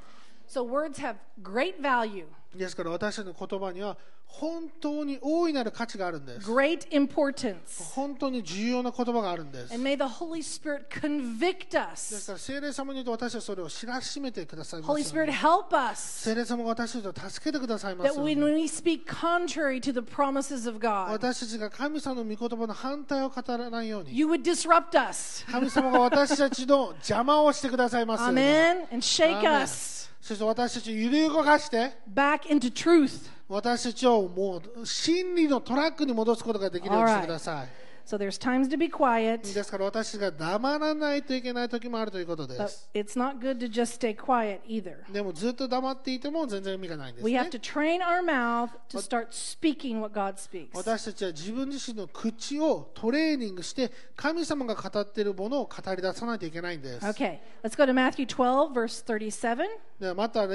[0.48, 2.26] So, words have great value,
[2.58, 3.98] ですから私たちの言葉には
[4.28, 6.52] 本当に大いなる価値があるんです。
[6.52, 7.56] great importance.
[7.94, 9.74] 本当に重要な言葉があるんです。
[9.74, 12.26] And may the Holy Spirit convict です us.
[12.26, 15.34] から聖霊様によって私たちそれを知らしめてくださいま Holy すよう Spirit, に。
[15.38, 18.64] help us 聖霊様が私たちを助けてくださいま that すよう when に。
[18.64, 24.18] we speak contrary to the promises of God, 私たちが神様の御言葉の反対を語らないように。
[24.18, 25.46] you would disrupt us.
[25.50, 28.42] 神様が私たちの邪魔をしてくださいますように。
[28.42, 28.80] Amen.
[28.92, 29.62] And shake Amen.
[29.64, 29.95] us
[30.26, 33.30] そして私たちを揺り動かして、back into truth.
[33.48, 37.85] 私たちをもう真理のトラックに戻すことができるようにしてください。
[38.06, 42.88] So there's times to be quiet, ですから私が黙らないといけない時もあるということで but す。
[42.94, 45.12] it's not good to just stay quiet either.
[45.12, 47.50] でもずっと黙っていても全然意味がないんです We ね have。
[47.50, 50.70] to train our mouth to start speaking what God speaks.
[50.74, 57.06] 私たちは自分自身の口をトレーニングして神様が語っているものを語り出さないといけないんです。
[57.08, 59.66] Okay, let's go to Matthew 12, verse 37.
[60.00, 60.48] ではマタイ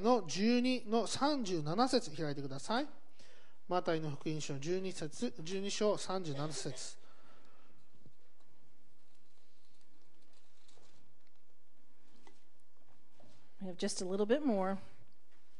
[0.00, 2.86] の12の37節開いてください。
[3.74, 6.96] マタイの福音書12節12章37節.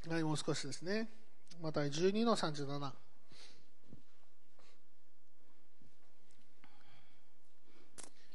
[0.09, 1.09] はい、もう少しですね。
[1.61, 2.63] マタイ12の37。
[2.63, 2.69] You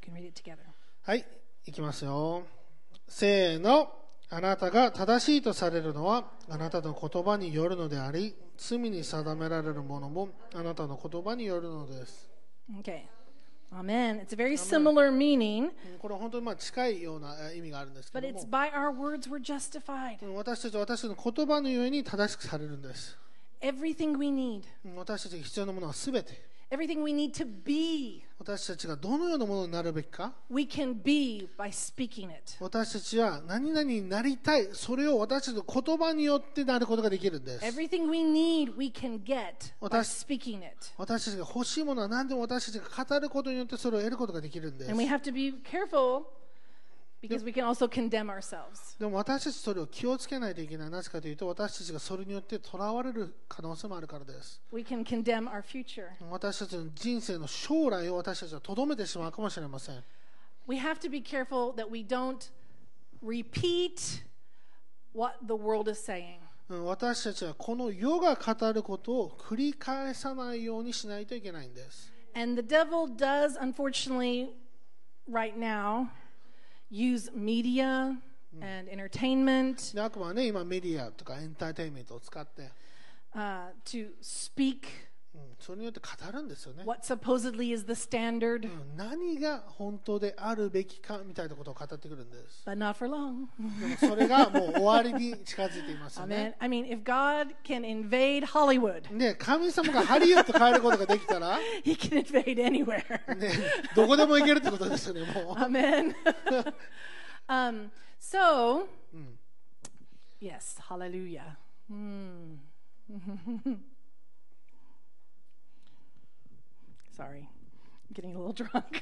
[0.01, 0.57] can read it together.
[1.03, 1.25] はい、
[1.65, 2.43] いきますよ。
[3.07, 3.93] せーの。
[4.31, 12.29] あなたが正しいとされるのはあなたの言葉によるのであり、罪に定められるものもあなたの言葉によるのです。
[12.81, 13.03] Okay.
[13.71, 14.19] Amen.
[14.19, 20.17] It's a very similar meaning, うんこれは本当にまあ近いようなえ意味があるんですけ but ど it's も、by our words we're justified.
[20.25, 23.17] うん私たちは私たちの言葉のゆえに正しくされるんです。
[23.61, 32.55] Everything we need, うん私たちが必要なものはすべて、everything we need to be, 私たちがどのようなものになるべきか、we can be by speaking it.
[32.59, 37.65] 私たちは何々になりたい、それを私たちの言葉によってなることができるんです。
[37.65, 40.73] Everything we need, we can get by 私 speaking it.
[40.97, 45.01] 私たちが欲しいものは何でも私たちが語ることによってそれを得ることができるんです And。
[45.01, 46.23] we have to be careful
[47.21, 48.97] because we can also condemn ourselves.
[48.97, 50.89] でも私たちそれを気をつけないといけない。
[50.89, 54.61] なぜかというと私たちがそれによって囚われる可能性もあるからです。
[54.71, 56.07] We can condemn our future.
[56.29, 60.03] 私たちの人生の将来を私たちはとどめてしまうかもしれません。
[60.67, 62.49] We have to be careful that we don't
[63.23, 64.23] repeat
[65.13, 66.37] what the world is saying.
[66.69, 72.13] うん私たちはこの世が語ることを繰り返さないようにしないといけないんです。
[72.35, 74.49] And the devil does, unfortunately,
[75.27, 76.07] right now,
[76.90, 78.16] use media
[78.60, 82.70] and entertainment で悪魔はね今メディアとかエンターテインメントを使って、
[83.34, 84.84] uh, to speak うん、
[85.59, 93.45] それによって語るんですよね、what supposedly is the standard, うん何が本当であるべきかみたいなことを語ってくるんです but not for long.
[93.79, 103.35] でもそれがもう終わりに近づいていますよ.ね I mean, if God can invade Hollywood, ね神様がハリウッド変えることができたら、He can invade anywhere.
[103.35, 103.51] ね、
[103.95, 106.15] どこでも行けるってことですよねもう Amen.
[107.49, 108.87] um, so,
[110.41, 111.57] yes, hallelujah.
[111.91, 112.59] Hmm.
[117.19, 119.01] Sorry, I'm getting a little drunk.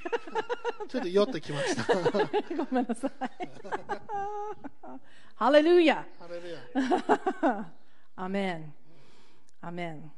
[0.89, 3.11] ちょっと酔ってきましたごめんなさい。
[5.37, 6.03] hallelujah.
[6.19, 7.71] ハレルヤ
[8.17, 8.73] Amen.
[9.61, 10.09] Amen.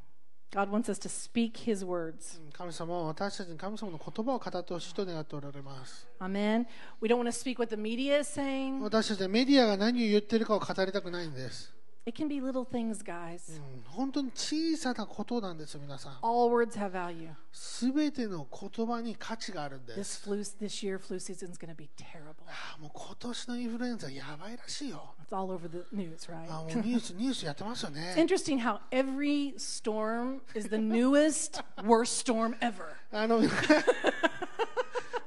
[0.52, 2.40] God wants us to speak His words.
[2.54, 6.68] 神様は私たちに神様の言葉を語ってほしいと願っておられます Amen.
[7.02, 8.80] We don't want to speak what the media is saying.
[8.82, 11.74] 私たちはメディアが何を言ってるかを語りたくないんです、
[12.09, 13.51] It can be little things, guys.
[13.51, 17.31] うん、本当に小さなことなんですよ皆さん All words have value.
[17.51, 22.35] すべての言葉に価値があるんで This す flu, this year flu season is going to be terrible.
[22.47, 26.45] あもう今年のインフルエンザやばいらしいよ It's all over the news, right?
[26.51, 32.89] あもうニュースニュースやってますよ It's ね interesting how every storm is the newest, worst storm ever.
[33.13, 33.41] あの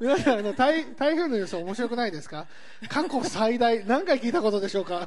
[0.03, 2.49] 皆さんあの台台風の予想面白くないですか？
[2.89, 5.07] 過去最大何回聞いたことでしょうか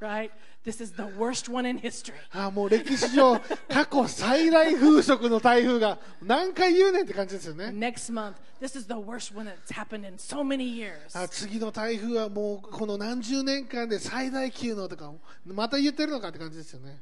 [0.00, 0.30] ？Right?
[0.66, 2.14] This is the worst one in history.
[2.32, 3.38] あもう歴史上
[3.68, 10.92] 過去最大風速の台風が何回言うねんって感じですよね Next month, this is the worst one that's happened in so many years.
[11.16, 15.12] あ次の台風はもうこの何十年間で最大級のとか
[15.46, 16.98] また言ってるのかって感じですよね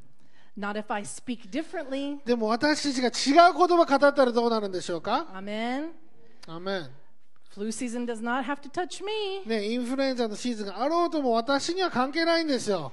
[0.58, 2.18] Not if I speak differently.
[2.26, 5.86] でも私たちが違う言葉語ったらどうなるんでしょうか？Amen.
[6.47, 6.89] アメン
[7.55, 9.45] Flu season does not have to touch me.
[9.45, 12.91] ねインフルエンザのシーズンがあろうとも私には関係ないんですよ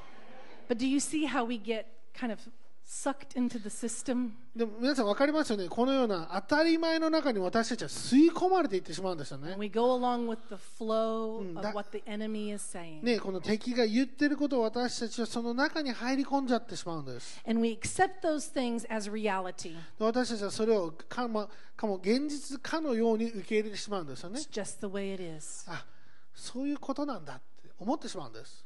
[0.68, 1.84] But do you see how we get
[2.14, 2.38] kind of
[2.87, 4.29] sucked into the system?
[4.55, 12.63] でも皆さん分かりますよねこのような当たり前の中に私たちは吸い込まれていってしまうんですよね And we go along with the flow Mm, of that- what the enemy is
[12.77, 13.03] saying.
[13.03, 19.73] ねこの敵が言ってることを私たちはその中に入り込んじゃってしまうんです And we accept those things as reality.
[19.73, 25.65] で私たちはそれをか,、ま、かも現実かのように受け入れてしまうんですよね It's just the way it is.
[25.69, 25.85] あ
[26.33, 28.64] そういうことなんだって思ってしまうんです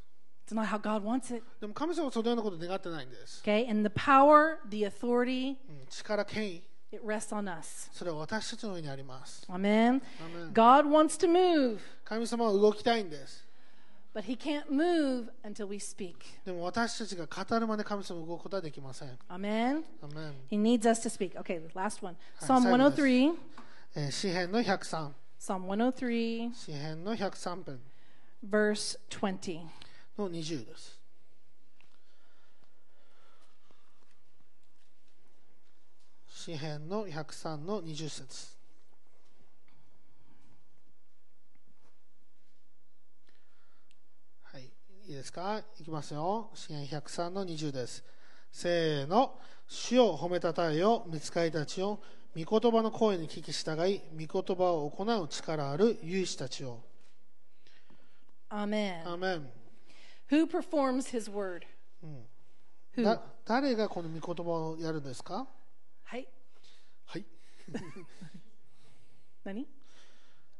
[0.49, 1.43] It's not how God wants it.
[1.61, 3.68] でも神様はそのようなことを願ってないんです、 Okay?
[3.70, 6.62] And the power, the authority, うん力権威
[6.93, 7.89] it rests on us.
[7.93, 9.55] それは私たちの上にあります Amen.
[9.55, 10.03] アメン
[10.53, 13.43] God wants to move, 神様は動きたいんです
[14.14, 16.14] but He can't move until we speak.
[16.45, 19.82] でも私たちが語るまで神様は動くことはできません Amen.
[20.03, 21.35] アメン He needs us to speak.
[21.41, 22.16] Okay, the last one.
[22.41, 22.97] Hi, Psalm silence.
[22.97, 23.35] 103.
[23.97, 25.11] えー詩編の103
[25.41, 27.80] Psalm 103, 詩編の103分
[28.49, 29.61] verse 20.
[30.20, 30.99] の20です。
[36.28, 38.57] 詩編の103の20節。
[44.43, 44.63] はい
[45.07, 45.61] いいですか？
[45.80, 46.49] いきますよ。
[46.53, 48.03] 詩編103の20です。
[48.51, 49.39] せーの。
[49.67, 51.99] 主を褒めたたえよ見つかりたちよ
[52.36, 56.80] 御言葉の声に聞き従い御言葉を行う力ある勇士たちよ.
[58.49, 59.03] アーメ
[59.36, 59.59] ン
[60.32, 61.65] Who performs His word?
[62.95, 63.03] Who?
[63.03, 65.47] だ誰がこの御言葉をやるんですか
[66.11, 66.27] Hi.
[67.05, 67.25] はい。
[69.45, 69.65] Nani?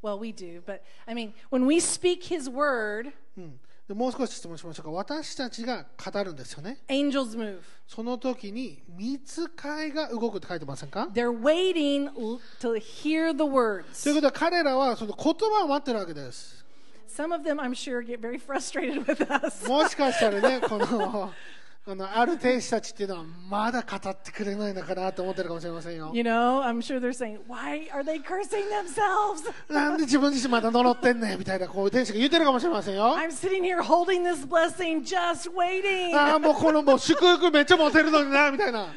[0.02, 4.92] Well, we do, but I mean, when we speak His word, うん、でもう少し質問しましょうか。
[4.92, 6.80] 私たちが語るんですよね。
[6.88, 7.60] angels move.
[7.86, 14.08] その時に、見つかいが動くって書いてませんか They're waiting l- to hear the と words.
[14.10, 16.59] いうことは彼らはその言葉を待ってるわけです。
[17.20, 19.68] Some of them, I'm sure, get very frustrated with us.
[19.68, 21.34] もしかしたらね、この、
[21.84, 26.12] このある天使たちっていうのはまだ語ってくれないのかなと思ってるかもしれませんよ。
[26.14, 29.52] You know, I'm sure they're saying, why are they cursing themselves?
[29.68, 33.18] なんで自分自身まだ呪ってんねんみたいなこういう天使が言ってるかもしれませんよ。
[33.18, 36.16] I'm sitting here holding this blessing, just waiting.
[36.16, 38.94] ああ、もうこのもう祝福めっちゃ持てるのにな、みたいな。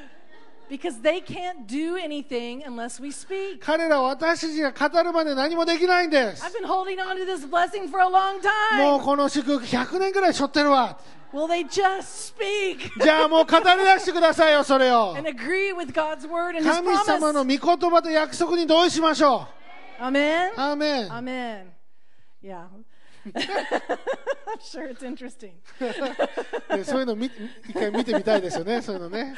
[0.72, 3.60] Because they can't do anything unless we speak.
[3.60, 6.42] 彼らは私たちが語るまで何もできないんです。
[6.42, 8.40] I've been holding on to this blessing for a long
[8.78, 9.04] もう time.
[9.04, 10.98] この祝福100年ぐらい背負ってるわ。
[11.34, 15.14] Will they just speak じゃあもう語り出してくださいよ、それを。
[15.14, 17.60] and agree with God's word and His 神様の promise?
[17.60, 19.46] 御言葉と約束に同意しましょ.
[20.00, 20.02] う。
[20.02, 20.52] アーメン。
[21.10, 21.66] Amen.
[22.42, 22.64] Yeah.
[23.26, 25.52] I'm sure it's interesting.
[26.74, 29.34] でそういうの見一回見てみたいですよね、そういうのね。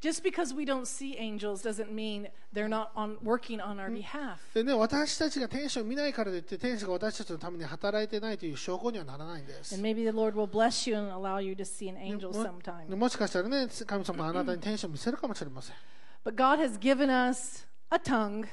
[0.00, 4.36] Just because we don't see angels doesn't mean they're not on working on our behalf.
[4.52, 9.74] でね、私たちが天使を見ないからといって天使が私たちのために働いてないという証拠にはならないんです。
[9.74, 12.44] And maybe the Lord will bless you and allow you to see an angel も
[12.44, 12.94] sometime.
[12.94, 15.76] もしかしたらね、神様はあなたに天使を見せるかもしれません。
[16.22, 18.46] But God has given us a tongue.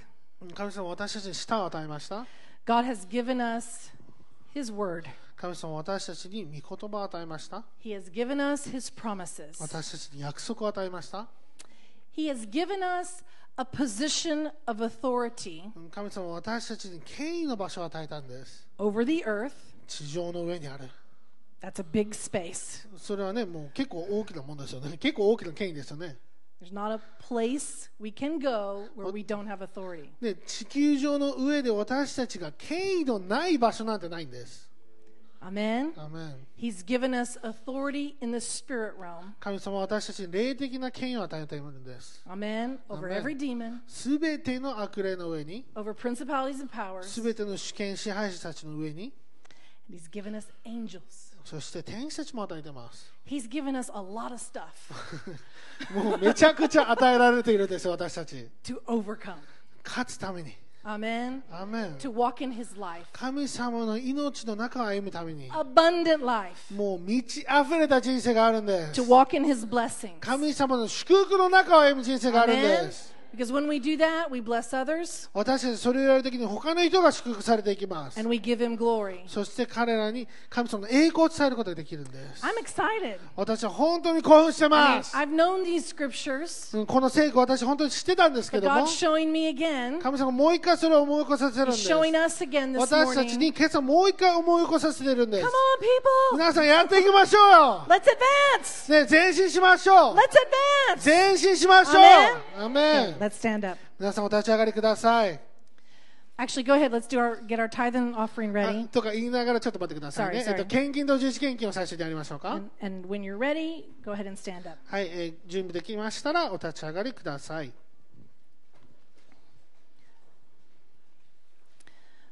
[0.53, 2.25] 神様は私たちに舌を与えました。
[2.65, 3.91] God has given us
[4.55, 5.03] His word.
[5.36, 7.62] 神様は私たちに御言葉を与えました。
[7.84, 9.60] He has given us His promises.
[9.60, 11.28] 私たちに約束を与えました。
[12.16, 13.22] He has given us
[13.56, 18.66] a position of authority 神様は私たちに権威の場所を与えたんです。
[18.78, 19.52] over the earth.
[19.86, 20.88] 地上の上にある。
[21.60, 22.86] That's a big space.
[22.96, 24.96] それはね、もう結構大きなもんですよね。
[24.96, 26.16] 結構大きな権威ですよね。
[26.62, 30.08] There's not a place we can go where we don't have authority.
[30.22, 34.70] で地球上の上で私たちが権威のない場所なんてないんです。
[35.41, 35.91] Amen.
[35.97, 39.33] アメン He's given us authority in the spirit realm.
[39.39, 42.23] 神様は私たちに霊的な権威を与えているんです。
[42.27, 42.77] Amen.
[42.87, 43.23] Over Amen.
[43.23, 47.03] every demon, すべての悪霊の上に、 over principalities and powers.
[47.03, 49.11] すべての主権支配者たちの上に、
[49.89, 51.31] And He's given us angels.
[51.43, 53.11] そして天使たちも与えています。
[53.25, 54.67] He's given us a lot of stuff
[55.91, 58.47] もうめちゃくちゃ与えられているんですよ、私たち。
[58.63, 59.37] to overcome.
[59.83, 60.53] 勝つために。
[60.88, 61.42] アメン。
[61.50, 61.96] アメン。
[63.12, 65.50] 神様の命の中を歩むために。
[66.72, 69.00] もう満ち溢れた人生があるんです。
[70.20, 73.15] 神様の祝福の中を歩む人生があるんです。
[73.34, 78.18] Because when we do that, we bless others 私たちそれをやるときに他の人が祝福されていきます。
[78.18, 79.20] and we give Him glory.
[79.26, 82.42] そして彼らに神様の栄光を伝えることができるんです。
[82.44, 83.18] I'm excited.
[83.36, 85.16] 私は本当に興奮して I mean, ます。
[85.16, 90.00] I've known these scriptures, うんこの聖句私本当に知ってたんですけども God's、showing me again.
[90.00, 91.88] 神様もう一回それを思い起こさせるんです。
[91.88, 93.38] showing us again this 私たち morning.
[93.38, 95.46] に今朝もう一回思い起こさせてるんで Come す。
[95.46, 95.50] on,
[95.80, 96.38] people.
[96.38, 97.84] 皆さんやっていきましょうよ。
[97.88, 98.02] Let's
[98.60, 98.92] advance.
[99.04, 100.14] ね、前進しましょう。
[100.14, 100.20] Let's
[100.96, 101.04] advance.
[101.04, 102.00] 前進しましょ
[102.60, 102.62] う。
[102.62, 103.79] アメン Let's stand up.
[103.99, 105.39] 皆さんお立ち上がりください。
[106.37, 106.91] Actually, go ahead.
[106.91, 108.87] Let's do our get our tithe and offering あ ready.
[108.87, 110.41] とか言いながらちょっと待ってくださいね。
[110.41, 110.51] Sorry, sorry.
[110.51, 112.53] えっと、献金と自治献金を最初にやりましょうか。
[112.53, 114.77] And, and when you're ready, go ahead and stand up.
[114.87, 117.71] はい、えー準備できましたらお立ち上がりください。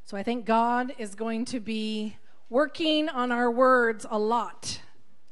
[0.07, 2.17] So I think God is going to be
[2.49, 4.81] working on our words a lot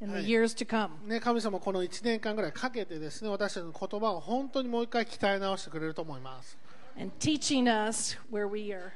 [0.03, 0.25] in the Hey.
[0.27, 0.89] years to come.
[1.07, 6.57] ね、神様この1年間ぐらいかけてですね、私たちの言葉を本当にもう一回鍛え直してくれると思います。
[6.99, 8.91] and teaching us where we are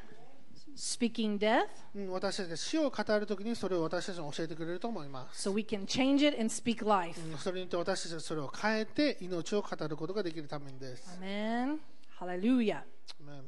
[0.76, 5.50] speaking death うん、私たちが死を語るときにそれを私たちに教えてくれると思います。
[5.50, 7.20] so we can change it and speak life.
[7.20, 11.18] うんそれによって私たちがそれを変えて命を語ることができるためにです。
[11.20, 11.78] Amen.
[12.20, 12.78] Hallelujah.
[12.78, 12.84] ア
[13.26, 13.46] メン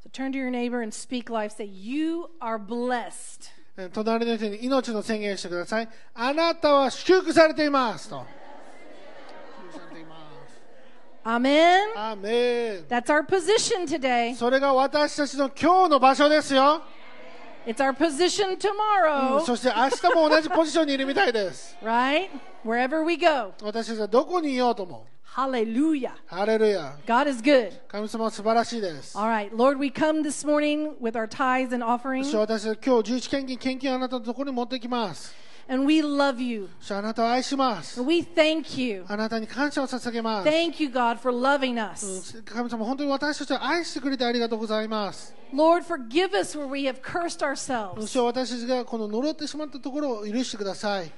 [0.13, 1.53] turn to your neighbor and speak life.
[1.57, 3.51] Say, You are blessed.
[3.77, 5.89] えー隣の人に命の宣言してください。
[6.13, 8.17] あなたは祝福されていますと。
[8.17, 10.15] 祝福されていま
[10.47, 10.61] す。
[11.23, 11.79] Amen.
[11.95, 14.35] アーメン That's our position today.
[14.35, 16.81] それが私たちの今日の場所ですよ。
[17.65, 21.77] It's our position うん tomorrow, そして明日も同じポジションにいるみたいです。
[21.83, 22.29] right?
[22.65, 23.53] Wherever we go.
[23.61, 25.05] 私たちはどこにいようとも。
[25.36, 26.12] Hallelujah.
[26.26, 26.96] ハレルヤ。
[27.06, 27.70] God is good.
[27.88, 29.18] 神様は素晴らしいです。
[29.18, 35.34] All right, Lord, we come this morning with our tithes and そ offering, して私は今日十一献金、献金をあなたのところに持ってきます。
[35.68, 36.68] and we love you.
[36.78, 38.00] そしてあなたを愛します。
[38.00, 39.04] We thank you.
[39.08, 40.48] あなたに感謝を捧げます。
[40.48, 42.38] Thank you, God, for loving う us.
[42.38, 45.34] ん神様、本当に私たちを愛してくれてありがとうございます。
[45.52, 48.06] Lord, forgive us where we have cursed そ ourselves.
[48.06, 51.10] して私たちがこの呪ってしまったところを許してください。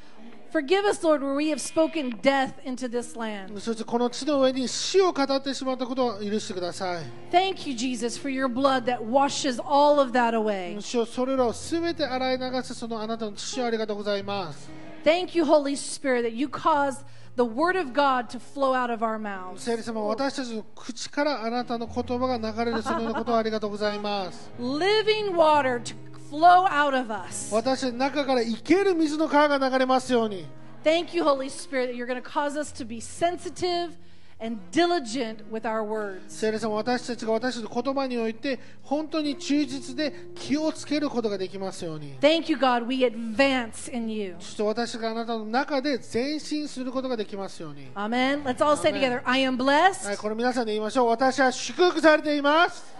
[0.52, 3.60] Forgive us, Lord, where we have spoken death into this land.
[3.60, 7.04] そしてこの地の上に死を語ってしまったことを許してください。
[7.30, 10.80] Thank you, Jesus, for your blood that washes all of that away.
[10.80, 14.70] 主よそれらをすべて洗い流すそのあなたの父をありがとうございます。
[15.04, 17.04] Thank you, Holy Spirit, that you cause
[17.36, 19.58] the word of God to flow out of our mouths.
[19.58, 24.50] 聖霊様、私たちの口からあなたの言葉が流れるそのようなことをありがとうございます。
[24.58, 25.94] Living water to
[26.33, 27.53] flow out of us.
[27.53, 30.47] 私の中から生ける水の川が流れますように。
[30.83, 33.91] Thank you, Holy Spirit, that you're going to cause us to be sensitive
[34.41, 36.21] and diligent with our words.
[36.27, 42.17] 聖霊様、私たちが私たちの言葉において本当に忠実で気をつけることができますように。
[42.19, 42.85] Thank you, God.
[42.87, 44.35] We advance in you.
[44.39, 47.91] そして私があなたの中で前進することができますように。
[47.93, 48.43] Amen.
[48.43, 50.17] Let's all say together I am はい、blessed.
[50.17, 51.09] これ皆さんで言いましょう。
[51.09, 52.92] 私は祝福されています。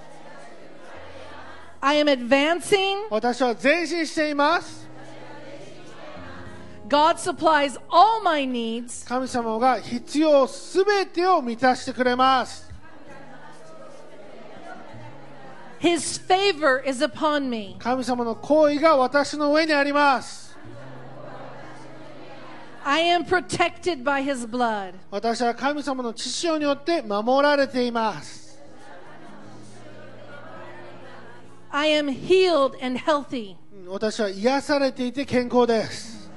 [1.86, 3.07] I am advancing.
[3.09, 4.88] 私は前進しています。
[6.88, 12.71] God supplies all my needs 神様が必要すべてを満たしてくれます。
[15.81, 17.75] His favor is upon me.
[17.79, 20.57] 神様の行為が私の上にあります。
[22.86, 24.93] I am protected by His blood.
[25.11, 28.42] 私は神様の血潮によって守られています。
[31.72, 33.57] I am healed and healthy.
[33.72, 36.30] うん私は癒されていて健康です。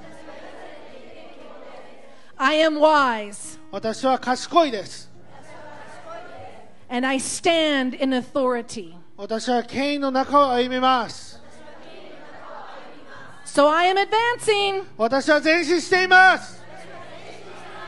[2.38, 3.59] I am wise.
[3.72, 5.09] 私は賢いです。
[6.89, 8.93] And I stand in authority.
[9.16, 11.39] 私は権威の中を歩みます。
[13.45, 16.62] So I am advancing 私は前進しています。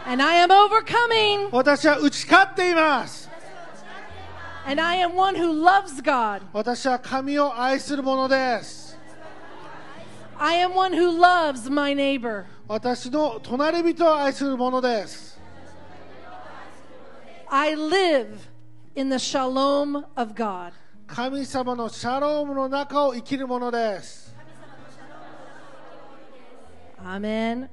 [0.06, 3.27] and I am overcoming 私は打ち勝っています。
[4.68, 6.42] and I am one who loves God.
[6.54, 8.98] 私は神を愛する者です。
[10.38, 12.46] I am one who loves my neighbor.
[12.68, 15.40] 私の隣人を愛する者です。
[17.50, 18.38] I live
[18.96, 20.74] in the shalom of God.
[21.08, 24.34] 神様のシャロームの中を生きる者です。
[27.04, 27.70] Amen.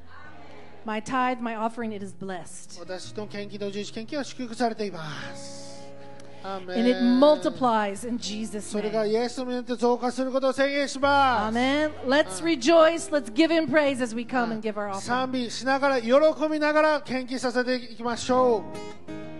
[0.84, 2.80] My tithe, my offering, it is blessed.
[2.80, 5.63] 私の献金と十字献金は祝福されています。
[6.44, 9.09] アーメン And it multiplies in Jesus' それが name.
[9.09, 11.57] イエスのによって増加することを宣言します。
[11.57, 11.90] Amen.
[12.07, 13.11] Let's rejoice.
[13.11, 15.01] Let's give him praise as we come and give our offering.
[15.01, 16.12] 賛美しながら、喜
[16.51, 18.64] びながら献金させていきましょ
[19.07, 19.34] う。